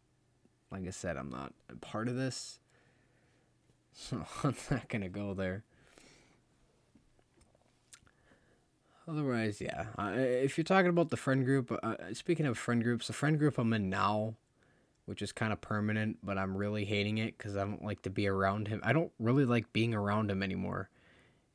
Like 0.72 0.88
I 0.88 0.92
said, 0.92 1.18
I'm 1.18 1.30
not 1.30 1.54
a 1.70 1.76
part 1.76 2.08
of 2.08 2.16
this, 2.16 2.60
so 3.94 4.26
I'm 4.44 4.56
not 4.72 4.90
gonna 4.90 5.10
go 5.10 5.34
there. 5.34 5.64
Otherwise, 9.08 9.60
yeah. 9.60 9.88
Uh, 9.98 10.14
if 10.16 10.58
you're 10.58 10.64
talking 10.64 10.90
about 10.90 11.10
the 11.10 11.18
friend 11.18 11.46
group, 11.46 11.78
uh, 11.84 11.96
speaking 12.14 12.46
of 12.46 12.58
friend 12.58 12.84
groups, 12.84 13.08
the 13.08 13.14
friend 13.14 13.38
group 13.38 13.58
I'm 13.58 13.74
in 13.74 13.90
now, 13.90 14.36
which 15.06 15.22
is 15.22 15.32
kind 15.32 15.52
of 15.52 15.60
permanent, 15.60 16.20
but 16.24 16.38
I'm 16.38 16.56
really 16.56 16.86
hating 16.86 17.18
it 17.18 17.38
because 17.38 17.58
I 17.58 17.66
don't 17.66 17.84
like 17.84 18.02
to 18.04 18.10
be 18.10 18.28
around 18.28 18.70
him. 18.70 18.80
I 18.84 18.94
don't 18.94 19.12
really 19.20 19.46
like 19.46 19.74
being 19.74 19.94
around 19.94 20.32
him 20.32 20.42
anymore. 20.42 20.90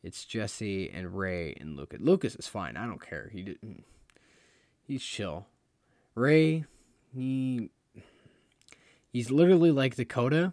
It's 0.02 0.24
Jesse 0.24 0.90
and 0.90 1.16
Ray 1.16 1.54
and 1.58 1.76
Lucas. 1.76 2.00
Lucas 2.00 2.36
is 2.36 2.46
fine. 2.46 2.76
I 2.76 2.86
don't 2.86 3.04
care. 3.04 3.30
He 3.32 3.42
did, 3.42 3.58
he's 4.86 5.02
chill. 5.02 5.46
Ray, 6.14 6.66
he 7.14 7.70
he's 9.10 9.30
literally 9.30 9.70
like 9.70 9.96
Dakota, 9.96 10.52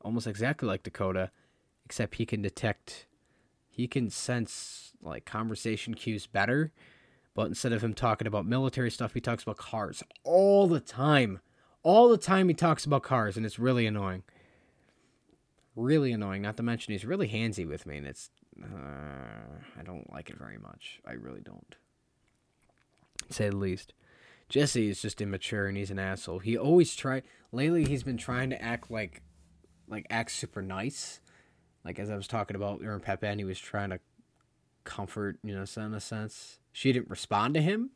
almost 0.00 0.26
exactly 0.26 0.66
like 0.66 0.82
Dakota, 0.82 1.30
except 1.84 2.16
he 2.16 2.26
can 2.26 2.42
detect, 2.42 3.06
he 3.76 3.86
can 3.86 4.08
sense 4.08 4.92
like 5.02 5.26
conversation 5.26 5.94
cues 5.94 6.26
better. 6.26 6.72
But 7.34 7.48
instead 7.48 7.74
of 7.74 7.84
him 7.84 7.92
talking 7.92 8.26
about 8.26 8.46
military 8.46 8.90
stuff, 8.90 9.12
he 9.12 9.20
talks 9.20 9.42
about 9.42 9.58
cars 9.58 10.02
all 10.24 10.66
the 10.66 10.80
time. 10.80 11.40
All 11.82 12.08
the 12.08 12.16
time 12.16 12.48
he 12.48 12.54
talks 12.54 12.86
about 12.86 13.02
cars, 13.02 13.36
and 13.36 13.44
it's 13.44 13.58
really 13.58 13.86
annoying. 13.86 14.22
Really 15.76 16.10
annoying. 16.12 16.40
Not 16.40 16.56
to 16.56 16.62
mention 16.62 16.92
he's 16.92 17.04
really 17.04 17.28
handsy 17.28 17.68
with 17.68 17.84
me, 17.86 17.98
and 17.98 18.06
it's 18.06 18.30
uh, 18.62 18.66
I 19.78 19.82
don't 19.84 20.10
like 20.10 20.30
it 20.30 20.38
very 20.38 20.56
much. 20.56 21.00
I 21.06 21.12
really 21.12 21.42
don't. 21.42 21.76
Say 23.28 23.50
the 23.50 23.56
least. 23.56 23.92
Jesse 24.48 24.88
is 24.88 25.02
just 25.02 25.20
immature 25.20 25.66
and 25.66 25.76
he's 25.76 25.90
an 25.90 25.98
asshole. 25.98 26.38
He 26.38 26.56
always 26.56 26.94
try 26.94 27.22
lately 27.52 27.84
he's 27.84 28.04
been 28.04 28.16
trying 28.16 28.50
to 28.50 28.62
act 28.62 28.90
like 28.90 29.22
like 29.88 30.06
act 30.08 30.30
super 30.30 30.62
nice. 30.62 31.20
Like 31.86 32.00
as 32.00 32.10
I 32.10 32.16
was 32.16 32.26
talking 32.26 32.56
about 32.56 32.82
Aaron 32.82 32.98
Pepe 32.98 33.28
and 33.28 33.38
he 33.38 33.44
was 33.44 33.60
trying 33.60 33.90
to 33.90 34.00
comfort, 34.82 35.38
you 35.44 35.54
know, 35.54 35.64
in 35.76 35.94
a 35.94 36.00
sense. 36.00 36.58
She 36.72 36.92
didn't 36.92 37.08
respond 37.08 37.54
to 37.54 37.62
him. 37.62 37.90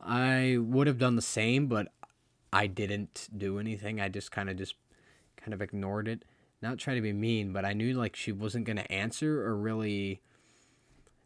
I 0.00 0.56
would 0.58 0.86
have 0.86 0.98
done 0.98 1.14
the 1.14 1.22
same, 1.22 1.66
but 1.66 1.88
I 2.50 2.66
didn't 2.66 3.28
do 3.36 3.58
anything. 3.58 4.00
I 4.00 4.08
just 4.08 4.32
kind 4.32 4.48
of 4.48 4.56
just 4.56 4.74
kind 5.36 5.52
of 5.52 5.60
ignored 5.60 6.08
it. 6.08 6.24
Not 6.62 6.78
trying 6.78 6.96
to 6.96 7.02
be 7.02 7.12
mean, 7.12 7.52
but 7.52 7.66
I 7.66 7.74
knew 7.74 7.92
like 7.92 8.16
she 8.16 8.32
wasn't 8.32 8.64
going 8.64 8.78
to 8.78 8.90
answer 8.90 9.44
or 9.44 9.54
really 9.54 10.22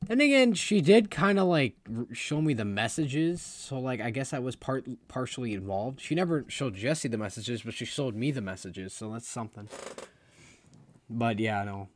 then 0.07 0.21
again, 0.21 0.55
she 0.55 0.81
did 0.81 1.13
kind 1.13 1.39
of 1.39 1.47
like 1.47 1.77
show 2.13 2.41
me 2.41 2.55
the 2.55 2.65
messages, 2.65 3.41
so 3.41 3.79
like 3.79 4.01
I 4.01 4.11
guess 4.11 4.33
I 4.33 4.41
was 4.41 4.57
part 4.57 4.85
partially 5.07 5.55
involved. 5.55 6.01
She 6.01 6.17
never 6.17 6.45
showed 6.49 6.75
Jesse 6.75 7.07
the 7.07 7.19
messages, 7.19 7.63
but 7.63 7.75
she 7.75 7.85
showed 7.85 8.17
me 8.17 8.33
the 8.33 8.41
messages, 8.41 8.93
so 8.93 9.13
that's 9.13 9.29
something. 9.29 9.69
But 11.09 11.39
yeah, 11.39 11.63
no, 11.65 11.89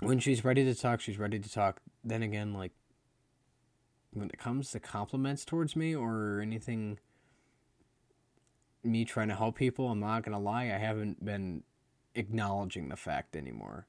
when 0.00 0.18
she's 0.18 0.44
ready 0.44 0.64
to 0.64 0.74
talk, 0.74 1.00
she's 1.00 1.18
ready 1.18 1.38
to 1.38 1.50
talk. 1.50 1.80
Then 2.02 2.22
again, 2.22 2.54
like 2.54 2.72
when 4.12 4.28
it 4.28 4.38
comes 4.38 4.70
to 4.70 4.80
compliments 4.80 5.44
towards 5.44 5.76
me 5.76 5.94
or 5.94 6.40
anything 6.40 6.98
me 8.82 9.04
trying 9.04 9.28
to 9.28 9.34
help 9.34 9.56
people, 9.56 9.88
I'm 9.88 10.00
not 10.00 10.22
gonna 10.22 10.40
lie, 10.40 10.64
I 10.64 10.78
haven't 10.78 11.24
been 11.24 11.62
acknowledging 12.14 12.88
the 12.88 12.96
fact 12.96 13.36
anymore. 13.36 13.86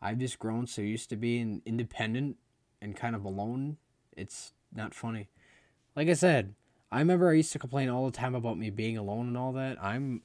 I've 0.00 0.18
just 0.18 0.38
grown 0.38 0.66
so 0.66 0.80
used 0.82 1.10
to 1.10 1.16
being 1.16 1.62
independent 1.66 2.36
and 2.80 2.96
kind 2.96 3.14
of 3.14 3.24
alone. 3.24 3.76
It's 4.16 4.52
not 4.72 4.94
funny. 4.94 5.28
Like 5.96 6.08
I 6.08 6.14
said, 6.14 6.54
I 6.90 7.00
remember 7.00 7.28
I 7.28 7.34
used 7.34 7.52
to 7.52 7.58
complain 7.58 7.88
all 7.88 8.06
the 8.06 8.16
time 8.16 8.34
about 8.34 8.58
me 8.58 8.70
being 8.70 8.96
alone 8.96 9.26
and 9.26 9.36
all 9.36 9.52
that. 9.52 9.82
I'm 9.82 10.22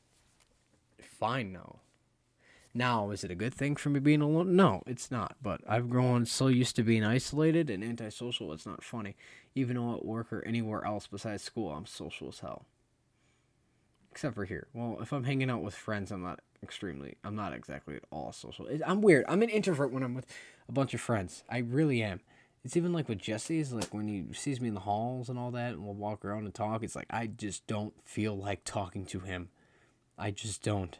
fine 1.01 1.51
now. 1.51 1.79
Now, 2.73 3.11
is 3.11 3.23
it 3.23 3.29
a 3.29 3.35
good 3.35 3.53
thing 3.53 3.75
for 3.75 3.89
me 3.89 3.99
being 3.99 4.21
alone? 4.21 4.55
No, 4.55 4.81
it's 4.87 5.11
not. 5.11 5.35
But 5.41 5.61
I've 5.67 5.89
grown 5.89 6.25
so 6.25 6.47
used 6.47 6.75
to 6.77 6.83
being 6.83 7.03
isolated 7.03 7.69
and 7.69 7.83
antisocial, 7.83 8.51
it's 8.51 8.65
not 8.65 8.83
funny. 8.83 9.15
Even 9.53 9.75
though 9.75 9.95
at 9.95 10.05
work 10.05 10.33
or 10.33 10.43
anywhere 10.43 10.83
else 10.83 11.05
besides 11.05 11.43
school, 11.43 11.71
I'm 11.71 11.85
social 11.85 12.29
as 12.29 12.39
hell. 12.39 12.65
Except 14.11 14.33
for 14.33 14.45
here. 14.45 14.67
Well, 14.73 14.97
if 15.01 15.11
I'm 15.11 15.23
hanging 15.23 15.51
out 15.51 15.61
with 15.61 15.75
friends, 15.75 16.11
I'm 16.11 16.23
not 16.23 16.39
extremely, 16.63 17.17
I'm 17.23 17.35
not 17.35 17.53
exactly 17.53 17.95
at 17.95 18.05
all 18.11 18.31
social. 18.31 18.67
I'm 18.85 19.01
weird. 19.01 19.25
I'm 19.27 19.43
an 19.43 19.49
introvert 19.49 19.91
when 19.91 20.03
I'm 20.03 20.15
with 20.15 20.25
a 20.67 20.71
bunch 20.71 20.95
of 20.95 21.01
friends. 21.01 21.43
I 21.49 21.59
really 21.59 22.01
am. 22.01 22.21
It's 22.63 22.77
even 22.77 22.93
like 22.93 23.09
with 23.09 23.19
Jesse's, 23.19 23.73
like 23.73 23.93
when 23.93 24.07
he 24.07 24.25
sees 24.33 24.61
me 24.61 24.69
in 24.69 24.73
the 24.73 24.79
halls 24.79 25.29
and 25.29 25.37
all 25.37 25.51
that, 25.51 25.73
and 25.73 25.83
we'll 25.83 25.93
walk 25.93 26.23
around 26.23 26.45
and 26.45 26.53
talk. 26.53 26.81
It's 26.81 26.95
like 26.95 27.07
I 27.09 27.27
just 27.27 27.67
don't 27.67 27.93
feel 28.05 28.37
like 28.37 28.63
talking 28.63 29.05
to 29.07 29.19
him. 29.19 29.49
I 30.17 30.31
just 30.31 30.63
don't. 30.63 30.97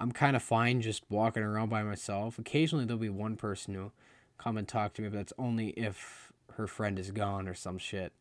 I'm 0.00 0.12
kind 0.12 0.34
of 0.34 0.42
fine 0.42 0.80
just 0.80 1.04
walking 1.10 1.42
around 1.42 1.68
by 1.68 1.82
myself. 1.82 2.38
Occasionally 2.38 2.86
there'll 2.86 2.98
be 2.98 3.10
one 3.10 3.36
person 3.36 3.74
who 3.74 3.92
come 4.38 4.56
and 4.56 4.66
talk 4.66 4.94
to 4.94 5.02
me, 5.02 5.08
but 5.08 5.18
that's 5.18 5.32
only 5.38 5.68
if 5.70 6.32
her 6.54 6.66
friend 6.66 6.98
is 6.98 7.10
gone 7.10 7.46
or 7.46 7.54
some 7.54 7.76
shit. 7.76 8.14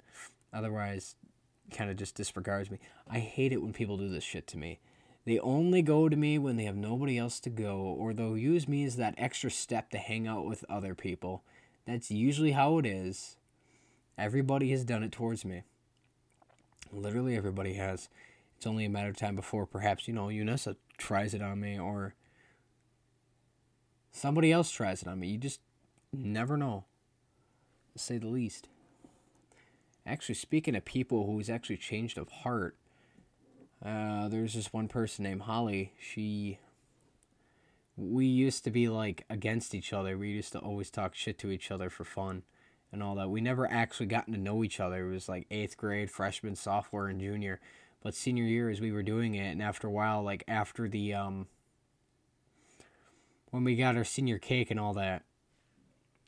Otherwise, 0.51 1.15
kind 1.71 1.89
of 1.89 1.95
just 1.95 2.15
disregards 2.15 2.69
me. 2.69 2.79
I 3.09 3.19
hate 3.19 3.53
it 3.53 3.61
when 3.61 3.71
people 3.71 3.97
do 3.97 4.09
this 4.09 4.25
shit 4.25 4.45
to 4.47 4.57
me. 4.57 4.79
They 5.25 5.39
only 5.39 5.81
go 5.81 6.09
to 6.09 6.15
me 6.17 6.37
when 6.37 6.57
they 6.57 6.63
have 6.65 6.75
nobody 6.75 7.17
else 7.17 7.39
to 7.41 7.49
go, 7.49 7.77
or 7.77 8.13
they'll 8.13 8.37
use 8.37 8.67
me 8.67 8.83
as 8.83 8.95
that 8.97 9.15
extra 9.17 9.51
step 9.51 9.89
to 9.91 9.97
hang 9.97 10.27
out 10.27 10.45
with 10.45 10.65
other 10.69 10.95
people. 10.95 11.43
That's 11.85 12.11
usually 12.11 12.51
how 12.51 12.77
it 12.79 12.85
is. 12.85 13.37
Everybody 14.17 14.71
has 14.71 14.83
done 14.83 15.03
it 15.03 15.11
towards 15.11 15.45
me. 15.45 15.63
Literally 16.91 17.35
everybody 17.37 17.73
has. 17.75 18.09
It's 18.59 18.67
only 18.67 18.83
a 18.83 18.89
matter 18.89 19.07
of 19.07 19.15
time 19.15 19.37
before 19.37 19.65
perhaps, 19.65 20.05
you 20.05 20.13
know, 20.13 20.25
Unessa 20.25 20.75
tries 20.97 21.33
it 21.33 21.41
on 21.41 21.61
me 21.61 21.79
or 21.79 22.13
somebody 24.11 24.51
else 24.51 24.69
tries 24.69 25.01
it 25.01 25.07
on 25.07 25.21
me. 25.21 25.29
You 25.29 25.37
just 25.37 25.61
never 26.11 26.57
know, 26.57 26.83
to 27.93 27.99
say 27.99 28.17
the 28.17 28.27
least. 28.27 28.67
Actually, 30.05 30.35
speaking 30.35 30.75
of 30.75 30.83
people 30.83 31.25
who's 31.25 31.49
actually 31.49 31.77
changed 31.77 32.17
of 32.17 32.27
heart, 32.29 32.75
uh, 33.81 34.27
there's 34.27 34.55
this 34.55 34.73
one 34.73 34.89
person 34.89 35.23
named 35.23 35.43
Holly. 35.43 35.93
She. 35.97 36.59
We 37.95 38.25
used 38.25 38.65
to 38.65 38.71
be 38.71 38.89
like 38.89 39.23
against 39.29 39.73
each 39.73 39.93
other. 39.93 40.17
We 40.17 40.31
used 40.31 40.51
to 40.51 40.59
always 40.59 40.89
talk 40.89 41.15
shit 41.15 41.39
to 41.39 41.49
each 41.49 41.71
other 41.71 41.89
for 41.89 42.03
fun 42.03 42.43
and 42.91 43.01
all 43.01 43.15
that. 43.15 43.29
We 43.29 43.39
never 43.39 43.71
actually 43.71 44.07
gotten 44.07 44.33
to 44.33 44.39
know 44.39 44.65
each 44.65 44.81
other. 44.81 45.07
It 45.07 45.13
was 45.13 45.29
like 45.29 45.47
eighth 45.49 45.77
grade, 45.77 46.11
freshman, 46.11 46.57
sophomore, 46.57 47.07
and 47.07 47.21
junior. 47.21 47.61
But 48.01 48.15
senior 48.15 48.45
year, 48.45 48.69
as 48.69 48.79
we 48.79 48.91
were 48.91 49.03
doing 49.03 49.35
it, 49.35 49.51
and 49.51 49.61
after 49.61 49.87
a 49.87 49.91
while, 49.91 50.23
like 50.23 50.43
after 50.47 50.87
the 50.87 51.13
um, 51.13 51.47
when 53.51 53.63
we 53.63 53.75
got 53.75 53.97
our 53.97 54.03
senior 54.03 54.37
cake 54.37 54.71
and 54.71 54.79
all 54.79 54.93
that, 54.93 55.23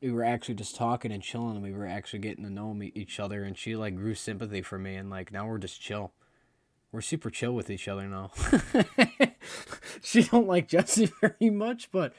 we 0.02 0.12
were 0.12 0.24
actually 0.24 0.56
just 0.56 0.76
talking 0.76 1.12
and 1.12 1.24
chilling, 1.24 1.56
and 1.56 1.64
we 1.64 1.72
were 1.72 1.88
actually 1.88 2.20
getting 2.20 2.44
to 2.44 2.50
know 2.50 2.78
each 2.94 3.20
other. 3.20 3.44
And 3.44 3.58
she 3.58 3.76
like 3.76 3.96
grew 3.96 4.16
sympathy 4.16 4.62
for 4.62 4.78
me, 4.78 4.96
and 4.96 5.10
like 5.10 5.32
now 5.32 5.48
we're 5.48 5.60
just 5.60 5.80
chill. 5.80 6.12
We're 6.92 7.02
super 7.02 7.30
chill 7.30 7.54
with 7.54 7.70
each 7.70 7.88
other 7.88 8.06
now. 8.06 8.32
she 10.02 10.24
don't 10.24 10.48
like 10.48 10.68
Jesse 10.68 11.06
very 11.22 11.50
much, 11.50 11.90
but 11.90 12.14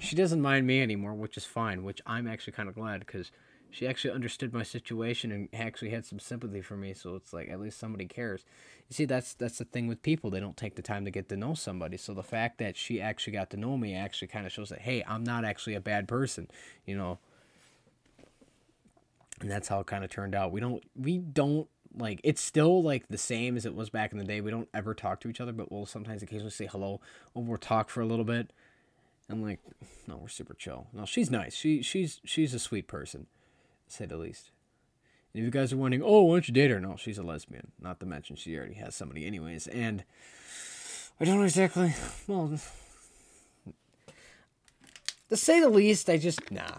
she 0.00 0.16
doesn't 0.16 0.40
mind 0.40 0.66
me 0.66 0.80
anymore, 0.80 1.12
which 1.12 1.36
is 1.36 1.44
fine. 1.44 1.84
Which 1.84 2.00
I'm 2.06 2.26
actually 2.26 2.54
kind 2.54 2.70
of 2.70 2.74
glad 2.74 3.00
because 3.00 3.30
she 3.76 3.86
actually 3.86 4.14
understood 4.14 4.54
my 4.54 4.62
situation 4.62 5.30
and 5.30 5.48
actually 5.52 5.90
had 5.90 6.06
some 6.06 6.18
sympathy 6.18 6.62
for 6.62 6.78
me 6.78 6.94
so 6.94 7.14
it's 7.14 7.34
like 7.34 7.50
at 7.50 7.60
least 7.60 7.78
somebody 7.78 8.06
cares. 8.06 8.42
You 8.88 8.94
see 8.94 9.04
that's 9.04 9.34
that's 9.34 9.58
the 9.58 9.66
thing 9.66 9.86
with 9.86 10.00
people 10.02 10.30
they 10.30 10.40
don't 10.40 10.56
take 10.56 10.76
the 10.76 10.82
time 10.82 11.04
to 11.04 11.10
get 11.10 11.28
to 11.28 11.36
know 11.36 11.52
somebody 11.52 11.98
so 11.98 12.14
the 12.14 12.22
fact 12.22 12.56
that 12.58 12.74
she 12.74 13.02
actually 13.02 13.34
got 13.34 13.50
to 13.50 13.58
know 13.58 13.76
me 13.76 13.94
actually 13.94 14.28
kind 14.28 14.46
of 14.46 14.52
shows 14.52 14.70
that 14.70 14.80
hey 14.80 15.04
i'm 15.06 15.24
not 15.24 15.44
actually 15.44 15.74
a 15.74 15.80
bad 15.80 16.08
person 16.08 16.48
you 16.86 16.96
know? 16.96 17.18
And 19.40 19.50
that's 19.50 19.68
how 19.68 19.80
it 19.80 19.86
kind 19.86 20.04
of 20.04 20.08
turned 20.08 20.34
out. 20.34 20.52
We 20.52 20.60
don't 20.60 20.82
we 20.94 21.18
don't 21.18 21.68
like 21.98 22.20
it's 22.24 22.40
still 22.40 22.82
like 22.82 23.08
the 23.08 23.18
same 23.18 23.58
as 23.58 23.66
it 23.66 23.74
was 23.74 23.90
back 23.90 24.12
in 24.12 24.18
the 24.18 24.24
day. 24.24 24.40
We 24.40 24.50
don't 24.50 24.70
ever 24.72 24.94
talk 24.94 25.20
to 25.20 25.28
each 25.28 25.42
other 25.42 25.52
but 25.52 25.70
we'll 25.70 25.84
sometimes 25.84 26.22
occasionally 26.22 26.50
say 26.50 26.66
hello 26.66 27.02
or 27.34 27.42
we'll 27.42 27.58
talk 27.58 27.90
for 27.90 28.00
a 28.00 28.06
little 28.06 28.24
bit. 28.24 28.54
And 29.28 29.42
like 29.42 29.60
no 30.06 30.16
we're 30.16 30.28
super 30.28 30.54
chill. 30.54 30.86
No 30.94 31.04
she's 31.04 31.30
nice. 31.30 31.54
She 31.54 31.82
she's 31.82 32.22
she's 32.24 32.54
a 32.54 32.58
sweet 32.58 32.86
person 32.88 33.26
say 33.88 34.06
the 34.06 34.16
least. 34.16 34.50
And 35.32 35.40
if 35.40 35.44
you 35.44 35.50
guys 35.50 35.72
are 35.72 35.76
wondering, 35.76 36.02
oh, 36.04 36.22
why 36.22 36.36
don't 36.36 36.48
you 36.48 36.54
date 36.54 36.70
her? 36.70 36.80
No, 36.80 36.96
she's 36.96 37.18
a 37.18 37.22
lesbian. 37.22 37.72
Not 37.80 38.00
to 38.00 38.06
mention 38.06 38.36
she 38.36 38.56
already 38.56 38.74
has 38.74 38.94
somebody, 38.94 39.26
anyways. 39.26 39.66
And 39.66 40.04
I 41.20 41.24
don't 41.24 41.42
exactly. 41.44 41.94
Well, 42.26 42.58
to 45.28 45.36
say 45.36 45.60
the 45.60 45.68
least, 45.68 46.08
I 46.08 46.18
just 46.18 46.50
nah. 46.50 46.78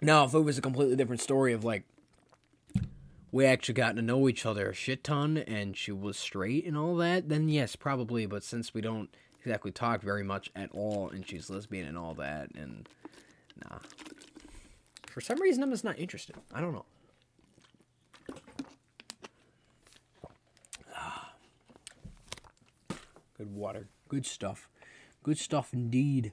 Now, 0.00 0.24
if 0.24 0.34
it 0.34 0.40
was 0.40 0.58
a 0.58 0.62
completely 0.62 0.96
different 0.96 1.22
story 1.22 1.52
of 1.52 1.64
like 1.64 1.84
we 3.32 3.46
actually 3.46 3.74
got 3.74 3.96
to 3.96 4.02
know 4.02 4.28
each 4.28 4.46
other 4.46 4.70
a 4.70 4.74
shit 4.74 5.02
ton 5.02 5.38
and 5.38 5.76
she 5.76 5.90
was 5.90 6.16
straight 6.16 6.64
and 6.66 6.78
all 6.78 6.94
that, 6.96 7.28
then 7.28 7.48
yes, 7.48 7.74
probably. 7.74 8.26
But 8.26 8.44
since 8.44 8.72
we 8.72 8.80
don't 8.80 9.14
exactly 9.40 9.72
talk 9.72 10.02
very 10.02 10.22
much 10.22 10.50
at 10.54 10.70
all 10.72 11.08
and 11.08 11.26
she's 11.26 11.50
lesbian 11.50 11.88
and 11.88 11.98
all 11.98 12.14
that, 12.14 12.50
and 12.54 12.88
nah. 13.62 13.78
For 15.08 15.20
some 15.20 15.40
reason, 15.40 15.62
I'm 15.62 15.70
just 15.70 15.84
not 15.84 15.98
interested. 15.98 16.36
I 16.52 16.60
don't 16.60 16.72
know. 16.72 16.84
Ah. 20.96 21.32
Good 23.38 23.54
water. 23.54 23.88
Good 24.08 24.26
stuff. 24.26 24.68
Good 25.22 25.38
stuff 25.38 25.72
indeed. 25.72 26.32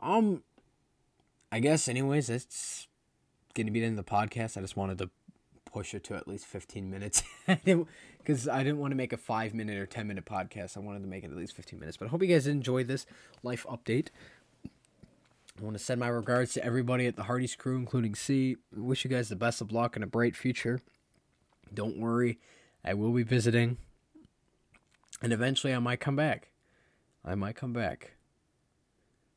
Um, 0.00 0.42
I 1.52 1.60
guess, 1.60 1.88
anyways, 1.88 2.28
that's 2.28 2.88
going 3.54 3.66
to 3.66 3.72
be 3.72 3.80
the 3.80 3.86
end 3.86 3.98
of 3.98 4.04
the 4.06 4.10
podcast. 4.10 4.56
I 4.56 4.60
just 4.62 4.76
wanted 4.76 4.98
to 4.98 5.10
push 5.72 5.94
it 5.94 6.02
to 6.04 6.14
at 6.14 6.26
least 6.26 6.46
15 6.46 6.90
minutes 6.90 7.22
because 7.46 8.48
I 8.48 8.62
didn't 8.62 8.78
want 8.78 8.90
to 8.92 8.96
make 8.96 9.12
a 9.12 9.16
five 9.16 9.54
minute 9.54 9.78
or 9.78 9.86
10 9.86 10.06
minute 10.06 10.24
podcast. 10.24 10.76
I 10.76 10.80
wanted 10.80 11.02
to 11.02 11.08
make 11.08 11.24
it 11.24 11.30
at 11.30 11.36
least 11.36 11.54
15 11.54 11.78
minutes. 11.78 11.96
But 11.96 12.06
I 12.06 12.08
hope 12.08 12.22
you 12.22 12.28
guys 12.28 12.46
enjoyed 12.46 12.88
this 12.88 13.06
life 13.42 13.66
update. 13.68 14.08
I 15.60 15.64
want 15.64 15.76
to 15.76 15.82
send 15.82 16.00
my 16.00 16.08
regards 16.08 16.54
to 16.54 16.64
everybody 16.64 17.06
at 17.06 17.16
the 17.16 17.24
Hardee's 17.24 17.54
crew, 17.54 17.76
including 17.76 18.14
C. 18.14 18.56
wish 18.74 19.04
you 19.04 19.10
guys 19.10 19.28
the 19.28 19.36
best 19.36 19.60
of 19.60 19.72
luck 19.72 19.94
and 19.94 20.02
a 20.02 20.06
bright 20.06 20.34
future. 20.34 20.80
Don't 21.72 21.98
worry, 21.98 22.38
I 22.82 22.94
will 22.94 23.12
be 23.12 23.22
visiting. 23.22 23.76
And 25.20 25.32
eventually 25.32 25.74
I 25.74 25.78
might 25.78 26.00
come 26.00 26.16
back. 26.16 26.48
I 27.24 27.34
might 27.34 27.56
come 27.56 27.74
back. 27.74 28.12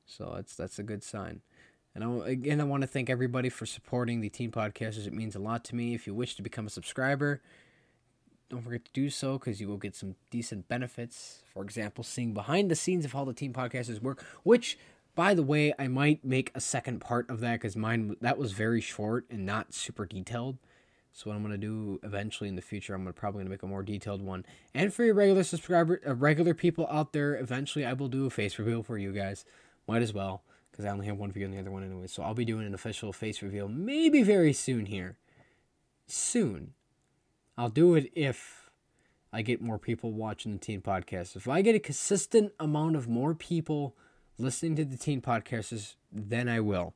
So 0.05 0.31
that's 0.35 0.55
that's 0.55 0.79
a 0.79 0.83
good 0.83 1.03
sign. 1.03 1.41
And 1.93 2.03
I, 2.03 2.29
again, 2.29 2.61
I 2.61 2.63
want 2.63 2.81
to 2.81 2.87
thank 2.87 3.09
everybody 3.09 3.49
for 3.49 3.65
supporting 3.65 4.21
the 4.21 4.29
Teen 4.29 4.51
Podcasters. 4.51 5.05
It 5.05 5.13
means 5.13 5.35
a 5.35 5.39
lot 5.39 5.63
to 5.65 5.75
me. 5.75 5.93
If 5.93 6.07
you 6.07 6.13
wish 6.13 6.35
to 6.35 6.41
become 6.41 6.65
a 6.65 6.69
subscriber, 6.69 7.41
don't 8.49 8.63
forget 8.63 8.85
to 8.85 8.91
do 8.93 9.09
so 9.09 9.37
because 9.37 9.59
you 9.59 9.67
will 9.67 9.77
get 9.77 9.95
some 9.95 10.15
decent 10.31 10.67
benefits. 10.67 11.43
For 11.53 11.63
example, 11.63 12.03
seeing 12.03 12.33
behind 12.33 12.71
the 12.71 12.75
scenes 12.75 13.05
of 13.05 13.13
how 13.13 13.25
the 13.25 13.33
Teen 13.33 13.53
Podcasters 13.53 14.01
work, 14.01 14.23
which, 14.43 14.77
by 15.15 15.33
the 15.33 15.43
way, 15.43 15.73
I 15.77 15.87
might 15.87 16.23
make 16.25 16.51
a 16.55 16.61
second 16.61 16.99
part 16.99 17.29
of 17.29 17.39
that 17.41 17.53
because 17.53 17.75
mine 17.75 18.15
that 18.21 18.37
was 18.37 18.51
very 18.51 18.81
short 18.81 19.25
and 19.29 19.45
not 19.45 19.73
super 19.73 20.05
detailed. 20.05 20.57
So 21.11 21.29
what 21.29 21.35
I'm 21.35 21.43
gonna 21.43 21.57
do 21.57 21.99
eventually 22.03 22.49
in 22.49 22.55
the 22.55 22.61
future, 22.61 22.95
I'm 22.95 23.03
gonna 23.03 23.13
probably 23.13 23.41
gonna 23.41 23.51
make 23.51 23.63
a 23.63 23.67
more 23.67 23.83
detailed 23.83 24.21
one. 24.21 24.45
And 24.73 24.93
for 24.93 25.03
your 25.03 25.13
regular 25.13 25.43
subscriber, 25.43 26.01
uh, 26.07 26.15
regular 26.15 26.55
people 26.55 26.87
out 26.89 27.13
there, 27.13 27.35
eventually 27.35 27.85
I 27.85 27.93
will 27.93 28.07
do 28.07 28.25
a 28.25 28.31
face 28.31 28.57
reveal 28.57 28.81
for 28.81 28.97
you 28.97 29.11
guys. 29.11 29.45
Might 29.87 30.01
as 30.01 30.13
well 30.13 30.43
because 30.71 30.85
I 30.85 30.89
only 30.89 31.05
have 31.05 31.17
one 31.17 31.31
view 31.31 31.45
on 31.45 31.51
the 31.51 31.59
other 31.59 31.69
one 31.69 31.83
anyway. 31.83 32.07
So 32.07 32.23
I'll 32.23 32.33
be 32.33 32.45
doing 32.45 32.65
an 32.65 32.73
official 32.73 33.13
face 33.13 33.43
reveal 33.43 33.67
maybe 33.67 34.23
very 34.23 34.53
soon 34.53 34.87
here. 34.87 35.17
Soon. 36.07 36.73
I'll 37.55 37.69
do 37.69 37.93
it 37.93 38.11
if 38.15 38.71
I 39.31 39.43
get 39.43 39.61
more 39.61 39.77
people 39.77 40.11
watching 40.11 40.53
the 40.53 40.57
Teen 40.57 40.81
Podcast. 40.81 41.35
If 41.35 41.47
I 41.47 41.61
get 41.61 41.75
a 41.75 41.79
consistent 41.79 42.53
amount 42.59 42.95
of 42.95 43.07
more 43.07 43.35
people 43.35 43.95
listening 44.37 44.75
to 44.77 44.85
the 44.85 44.97
Teen 44.97 45.21
Podcasters, 45.21 45.95
then 46.11 46.49
I 46.49 46.59
will. 46.59 46.93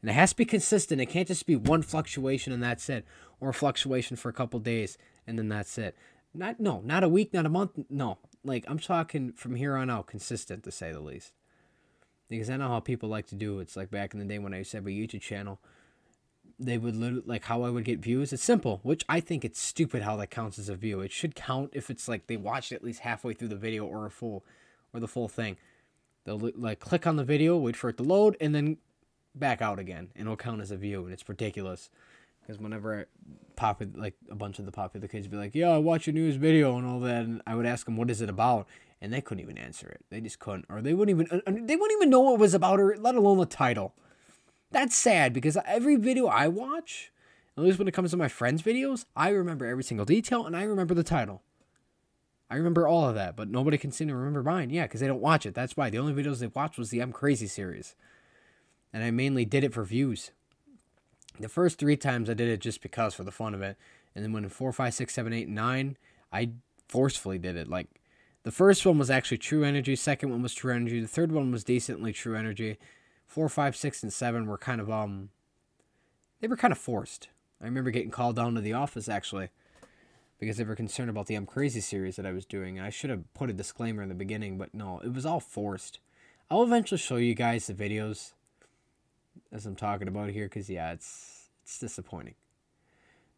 And 0.00 0.10
it 0.10 0.14
has 0.14 0.30
to 0.30 0.36
be 0.36 0.44
consistent. 0.44 1.00
It 1.00 1.06
can't 1.06 1.28
just 1.28 1.46
be 1.46 1.56
one 1.56 1.82
fluctuation 1.82 2.52
and 2.52 2.62
that's 2.62 2.88
it, 2.88 3.04
or 3.38 3.52
fluctuation 3.52 4.16
for 4.16 4.28
a 4.28 4.32
couple 4.34 4.58
days 4.60 4.96
and 5.26 5.38
then 5.38 5.48
that's 5.48 5.78
it. 5.78 5.96
Not 6.32 6.60
no, 6.60 6.80
not 6.84 7.04
a 7.04 7.08
week, 7.08 7.34
not 7.34 7.46
a 7.46 7.50
month. 7.50 7.72
No, 7.88 8.18
like 8.44 8.64
I'm 8.68 8.78
talking 8.78 9.32
from 9.32 9.56
here 9.56 9.76
on 9.76 9.90
out, 9.90 10.06
consistent 10.06 10.62
to 10.64 10.70
say 10.70 10.92
the 10.92 11.00
least 11.00 11.32
because 12.28 12.48
I 12.48 12.56
know 12.56 12.68
how 12.68 12.80
people 12.80 13.08
like 13.08 13.26
to 13.28 13.34
do. 13.34 13.58
It. 13.58 13.62
It's 13.62 13.76
like 13.76 13.90
back 13.90 14.14
in 14.14 14.20
the 14.20 14.24
day 14.24 14.38
when 14.38 14.54
I 14.54 14.58
used 14.58 14.70
to 14.70 14.78
have 14.78 14.86
a 14.86 14.90
YouTube 14.90 15.20
channel. 15.20 15.58
They 16.58 16.78
would 16.78 16.94
literally 16.94 17.24
like 17.26 17.44
how 17.44 17.62
I 17.62 17.70
would 17.70 17.84
get 17.84 18.00
views. 18.00 18.32
It's 18.32 18.44
simple, 18.44 18.80
which 18.82 19.04
I 19.08 19.20
think 19.20 19.44
it's 19.44 19.60
stupid 19.60 20.02
how 20.02 20.16
that 20.16 20.30
counts 20.30 20.58
as 20.58 20.68
a 20.68 20.76
view. 20.76 21.00
It 21.00 21.10
should 21.10 21.34
count 21.34 21.70
if 21.72 21.90
it's 21.90 22.06
like 22.06 22.26
they 22.26 22.36
watched 22.36 22.70
at 22.70 22.84
least 22.84 23.00
halfway 23.00 23.34
through 23.34 23.48
the 23.48 23.56
video 23.56 23.86
or 23.86 24.06
a 24.06 24.10
full, 24.10 24.44
or 24.92 25.00
the 25.00 25.08
full 25.08 25.28
thing. 25.28 25.56
They'll 26.24 26.50
like 26.54 26.80
click 26.80 27.06
on 27.06 27.16
the 27.16 27.24
video, 27.24 27.56
wait 27.56 27.76
for 27.76 27.90
it 27.90 27.96
to 27.98 28.02
load, 28.02 28.36
and 28.40 28.54
then 28.54 28.78
back 29.34 29.62
out 29.62 29.78
again, 29.78 30.10
and 30.14 30.26
it'll 30.26 30.36
count 30.36 30.60
as 30.60 30.70
a 30.70 30.76
view. 30.76 31.04
And 31.04 31.12
it's 31.12 31.28
ridiculous 31.28 31.90
because 32.40 32.58
whenever 32.58 33.00
I 33.00 33.04
pop 33.56 33.80
it, 33.82 33.96
like 33.96 34.14
a 34.30 34.34
bunch 34.34 34.58
of 34.58 34.66
the 34.66 34.72
popular 34.72 35.08
kids 35.08 35.28
be 35.28 35.36
like, 35.36 35.54
"Yeah, 35.54 35.70
I 35.70 35.78
watch 35.78 36.06
your 36.06 36.14
news 36.14 36.36
video 36.36 36.76
and 36.76 36.86
all 36.86 37.00
that," 37.00 37.24
and 37.24 37.42
I 37.46 37.54
would 37.54 37.66
ask 37.66 37.86
them, 37.86 37.96
"What 37.96 38.10
is 38.10 38.20
it 38.20 38.28
about?" 38.28 38.66
and 39.00 39.12
they 39.12 39.20
couldn't 39.20 39.42
even 39.42 39.58
answer 39.58 39.88
it. 39.88 40.04
They 40.10 40.20
just 40.20 40.38
couldn't, 40.38 40.66
or 40.68 40.82
they 40.82 40.94
wouldn't 40.94 41.18
even 41.18 41.38
uh, 41.38 41.42
uh, 41.46 41.52
they 41.52 41.76
wouldn't 41.76 41.98
even 41.98 42.10
know 42.10 42.20
what 42.20 42.34
it 42.34 42.40
was 42.40 42.54
about, 42.54 42.80
or 42.80 42.96
let 42.96 43.14
alone 43.14 43.38
the 43.38 43.46
title. 43.46 43.94
That's 44.70 44.94
sad 44.94 45.32
because 45.32 45.56
every 45.66 45.96
video 45.96 46.26
I 46.26 46.48
watch, 46.48 47.10
at 47.56 47.64
least 47.64 47.78
when 47.78 47.88
it 47.88 47.94
comes 47.94 48.12
to 48.12 48.16
my 48.16 48.28
friends' 48.28 48.62
videos, 48.62 49.04
I 49.16 49.30
remember 49.30 49.66
every 49.66 49.82
single 49.82 50.06
detail 50.06 50.46
and 50.46 50.56
I 50.56 50.62
remember 50.62 50.94
the 50.94 51.02
title. 51.02 51.42
I 52.50 52.56
remember 52.56 52.88
all 52.88 53.08
of 53.08 53.14
that, 53.14 53.36
but 53.36 53.48
nobody 53.48 53.78
can 53.78 53.92
seem 53.92 54.08
to 54.08 54.14
remember 54.14 54.42
mine. 54.42 54.70
Yeah, 54.70 54.82
because 54.82 55.00
they 55.00 55.06
don't 55.06 55.20
watch 55.20 55.46
it. 55.46 55.54
That's 55.54 55.76
why 55.76 55.88
the 55.88 55.98
only 55.98 56.12
videos 56.12 56.40
they 56.40 56.48
watched 56.48 56.78
was 56.78 56.90
the 56.90 57.00
I'm 57.00 57.12
Crazy 57.12 57.46
series, 57.46 57.94
and 58.92 59.04
I 59.04 59.12
mainly 59.12 59.44
did 59.44 59.62
it 59.62 59.72
for 59.72 59.84
views. 59.84 60.32
The 61.38 61.48
first 61.48 61.78
three 61.78 61.96
times 61.96 62.28
I 62.28 62.34
did 62.34 62.48
it 62.48 62.60
just 62.60 62.82
because 62.82 63.14
for 63.14 63.22
the 63.22 63.30
fun 63.30 63.54
of 63.54 63.62
it, 63.62 63.76
and 64.14 64.24
then 64.24 64.32
when 64.32 64.48
four, 64.48 64.72
five, 64.72 64.94
six, 64.94 65.14
seven, 65.14 65.32
eight, 65.32 65.48
nine, 65.48 65.96
I 66.32 66.50
forcefully 66.88 67.38
did 67.38 67.56
it. 67.56 67.68
Like 67.68 67.86
the 68.42 68.50
first 68.50 68.84
one 68.84 68.98
was 68.98 69.10
actually 69.10 69.38
True 69.38 69.62
Energy. 69.62 69.94
Second 69.94 70.30
one 70.30 70.42
was 70.42 70.52
True 70.52 70.74
Energy. 70.74 71.00
The 71.00 71.06
third 71.06 71.30
one 71.30 71.52
was 71.52 71.62
decently 71.62 72.12
True 72.12 72.36
Energy. 72.36 72.78
Four, 73.26 73.48
five, 73.48 73.76
six, 73.76 74.02
and 74.02 74.12
seven 74.12 74.46
were 74.46 74.58
kind 74.58 74.80
of 74.80 74.90
um, 74.90 75.30
they 76.40 76.48
were 76.48 76.56
kind 76.56 76.72
of 76.72 76.78
forced. 76.78 77.28
I 77.60 77.66
remember 77.66 77.90
getting 77.90 78.10
called 78.10 78.36
down 78.36 78.54
to 78.54 78.60
the 78.60 78.72
office 78.72 79.08
actually, 79.08 79.50
because 80.40 80.56
they 80.56 80.64
were 80.64 80.74
concerned 80.74 81.10
about 81.10 81.26
the 81.26 81.34
I'm 81.34 81.46
Crazy 81.46 81.80
series 81.80 82.16
that 82.16 82.26
I 82.26 82.32
was 82.32 82.46
doing, 82.46 82.80
I 82.80 82.88
should 82.88 83.10
have 83.10 83.32
put 83.34 83.50
a 83.50 83.52
disclaimer 83.52 84.02
in 84.02 84.08
the 84.08 84.14
beginning, 84.14 84.56
but 84.56 84.74
no, 84.74 84.98
it 85.04 85.12
was 85.12 85.26
all 85.26 85.38
forced. 85.38 86.00
I'll 86.50 86.62
eventually 86.62 86.98
show 86.98 87.16
you 87.16 87.34
guys 87.34 87.66
the 87.66 87.74
videos 87.74 88.32
as 89.52 89.66
I'm 89.66 89.76
talking 89.76 90.08
about 90.08 90.30
here, 90.30 90.46
because 90.46 90.70
yeah, 90.70 90.92
it's 90.92 91.50
it's 91.62 91.78
disappointing. 91.78 92.34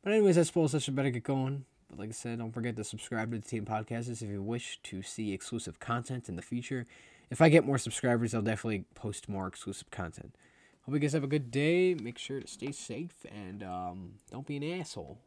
But 0.03 0.13
anyways, 0.13 0.39
I 0.39 0.43
suppose 0.45 0.75
I 0.75 0.79
should 0.79 0.97
better 0.97 1.11
get 1.11 1.25
going. 1.25 1.65
But 1.91 1.99
like 1.99 2.09
I 2.09 2.13
said, 2.13 2.39
don't 2.39 2.53
forget 2.53 2.77
to 2.77 2.85
subscribe 2.85 3.33
to 3.33 3.39
the 3.39 3.47
Teen 3.47 3.65
Podcasters 3.65 4.23
if 4.23 4.31
you 4.31 4.41
wish 4.41 4.79
to 4.85 5.03
see 5.03 5.33
exclusive 5.33 5.81
content 5.81 6.29
in 6.29 6.37
the 6.37 6.43
future. 6.43 6.87
If 7.31 7.43
I 7.43 7.49
get 7.49 7.67
more 7.67 7.79
subscribers, 7.79 8.33
I'll 8.33 8.43
definitely 8.43 8.85
post 8.95 9.29
more 9.29 9.47
exclusive 9.49 9.91
content. 9.91 10.35
Hope 10.83 10.95
you 10.95 11.01
guys 11.01 11.13
have 11.13 11.25
a 11.25 11.29
good 11.29 11.51
day. 11.51 11.95
Make 11.95 12.19
sure 12.19 12.41
to 12.41 12.47
stay 12.47 12.73
safe 12.73 13.27
and 13.31 13.63
um, 13.63 14.13
don't 14.31 14.47
be 14.47 14.57
an 14.57 14.81
asshole. 14.81 15.19